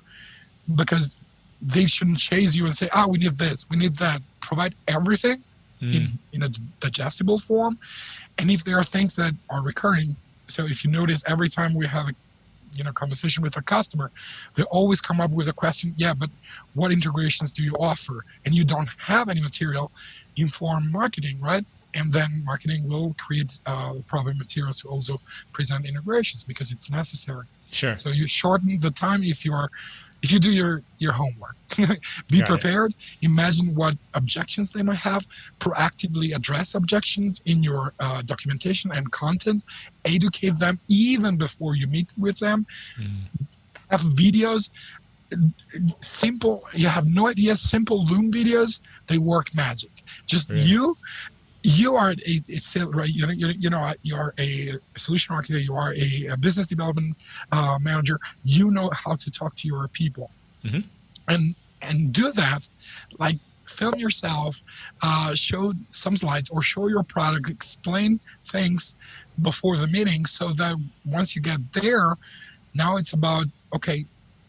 [0.74, 1.16] because
[1.61, 4.74] they shouldn't chase you and say, "Ah, oh, we need this, we need that." Provide
[4.86, 5.42] everything
[5.80, 5.94] mm.
[5.94, 6.48] in in a
[6.80, 7.78] digestible form,
[8.38, 10.16] and if there are things that are recurring,
[10.49, 12.14] so if you notice every time we have a
[12.74, 14.11] you know conversation with a customer,
[14.55, 15.94] they always come up with a question.
[15.96, 16.30] Yeah, but
[16.74, 18.24] what integrations do you offer?
[18.44, 19.90] And you don't have any material.
[20.36, 21.64] Inform marketing, right?
[21.94, 25.20] and then marketing will create uh, proper materials to also
[25.53, 27.46] present integrations because it's necessary.
[27.70, 27.96] Sure.
[27.96, 29.70] So you shorten the time if you are
[30.22, 31.56] if you do your your homework.
[32.28, 32.90] Be Got prepared.
[32.92, 33.26] It.
[33.26, 35.26] imagine what objections they might have.
[35.60, 39.64] Proactively address objections in your uh, documentation and content.
[40.04, 42.66] Educate them even before you meet with them.
[43.00, 43.46] Mm.
[43.90, 44.70] have videos.
[46.00, 47.56] Simple you have no idea.
[47.56, 49.90] Simple loom videos they work magic.
[50.26, 50.62] Just really?
[50.62, 50.96] you
[51.68, 53.08] you are a, a right?
[53.08, 57.16] You know, you know you are a solution architect you are a, a business development
[57.52, 58.18] uh, manager.
[58.44, 60.30] You know how to talk to your people.
[60.64, 60.80] Mm-hmm.
[61.28, 62.68] and and do that
[63.20, 63.36] like
[63.68, 64.60] film yourself
[65.02, 68.96] uh, show some slides or show your product explain things
[69.40, 70.74] before the meeting so that
[71.06, 72.16] once you get there
[72.74, 74.04] now it's about okay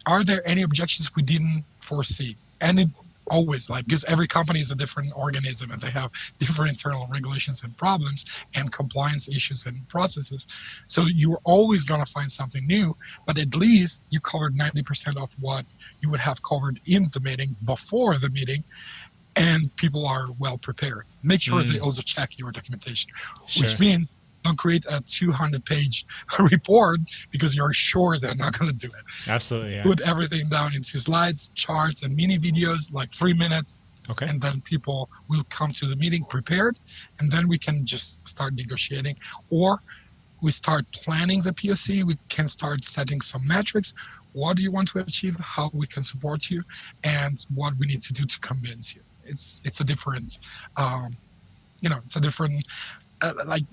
[0.09, 2.35] are there any objections we didn't foresee?
[2.61, 2.89] And it
[3.29, 7.63] always like because every company is a different organism and they have different internal regulations
[7.63, 8.25] and problems
[8.55, 10.47] and compliance issues and processes
[10.87, 15.33] so you're always going to find something new but at least you covered 90% of
[15.39, 15.65] what
[16.01, 18.63] you would have covered in the meeting before the meeting
[19.35, 21.71] and people are well prepared make sure mm.
[21.71, 23.11] they also check your documentation
[23.45, 23.63] sure.
[23.63, 24.13] which means
[24.43, 26.05] don't create a 200 page
[26.39, 26.99] report
[27.31, 29.29] because you're sure they're not going to do it.
[29.29, 29.75] Absolutely.
[29.75, 29.83] Yeah.
[29.83, 33.79] Put everything down into slides, charts, and mini videos, like three minutes.
[34.09, 34.25] Okay.
[34.27, 36.79] And then people will come to the meeting prepared,
[37.19, 39.17] and then we can just start negotiating.
[39.51, 39.81] Or
[40.41, 42.03] we start planning the POC.
[42.03, 43.93] We can start setting some metrics.
[44.33, 45.37] What do you want to achieve?
[45.39, 46.63] How we can support you,
[47.03, 49.01] and what we need to do to convince you.
[49.25, 50.39] It's it's a different,
[50.75, 51.17] um,
[51.81, 52.65] you know, it's a different
[53.21, 53.63] uh, like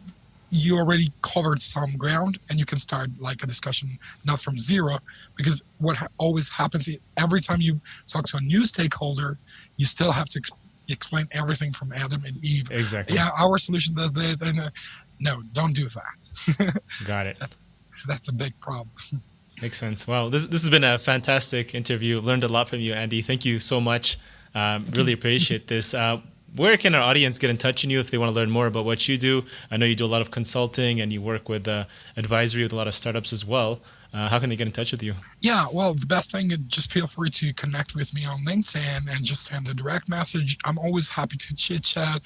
[0.51, 4.99] you already covered some ground and you can start like a discussion not from zero
[5.35, 9.39] because what ha- always happens every time you talk to a new stakeholder
[9.77, 10.51] you still have to ex-
[10.89, 12.71] explain everything from adam and eve.
[12.71, 13.17] Exactly.
[13.17, 14.71] Yeah our solution does this and uh,
[15.19, 16.81] no don't do that.
[17.07, 17.39] Got it.
[17.41, 17.61] That's,
[18.07, 18.91] that's a big problem.
[19.63, 20.07] Makes sense.
[20.07, 22.21] Well this, this has been a fantastic interview.
[22.21, 23.21] Learned a lot from you andy.
[23.21, 24.17] Thank you so much.
[24.55, 25.93] Um, really appreciate this.
[25.93, 26.21] Uh,
[26.57, 28.67] where can our audience get in touch with you if they want to learn more
[28.67, 29.45] about what you do?
[29.71, 31.85] I know you do a lot of consulting and you work with uh,
[32.17, 33.81] advisory with a lot of startups as well.
[34.13, 35.15] Uh, how can they get in touch with you?
[35.41, 39.11] Yeah, well, the best thing is just feel free to connect with me on LinkedIn
[39.11, 40.57] and just send a direct message.
[40.65, 42.23] I'm always happy to chit chat,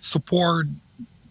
[0.00, 0.66] support,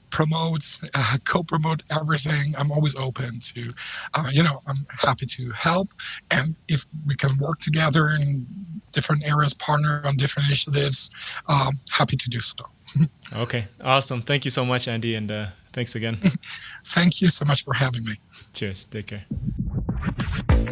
[0.10, 2.56] promote, uh, co-promote everything.
[2.58, 3.72] I'm always open to,
[4.14, 5.94] uh, you know, I'm happy to help,
[6.32, 8.46] and if we can work together in
[8.92, 11.10] different areas, partner on different initiatives.
[11.48, 12.66] Um, happy to do so.
[13.44, 14.22] okay, awesome.
[14.22, 16.20] Thank you so much, Andy, and uh, thanks again.
[16.86, 18.14] Thank you so much for having me.
[18.54, 18.86] Cheers.
[18.86, 19.26] Take care.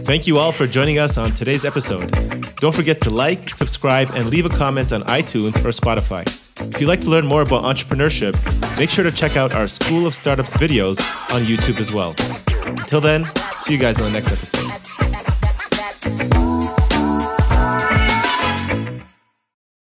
[0.10, 2.10] Thank you all for joining us on today's episode.
[2.58, 6.24] Don't forget to like, subscribe, and leave a comment on iTunes or Spotify.
[6.60, 8.36] If you'd like to learn more about entrepreneurship,
[8.78, 11.00] make sure to check out our School of Startups videos
[11.34, 12.16] on YouTube as well.
[12.68, 13.26] Until then,
[13.60, 14.72] see you guys on the next episode.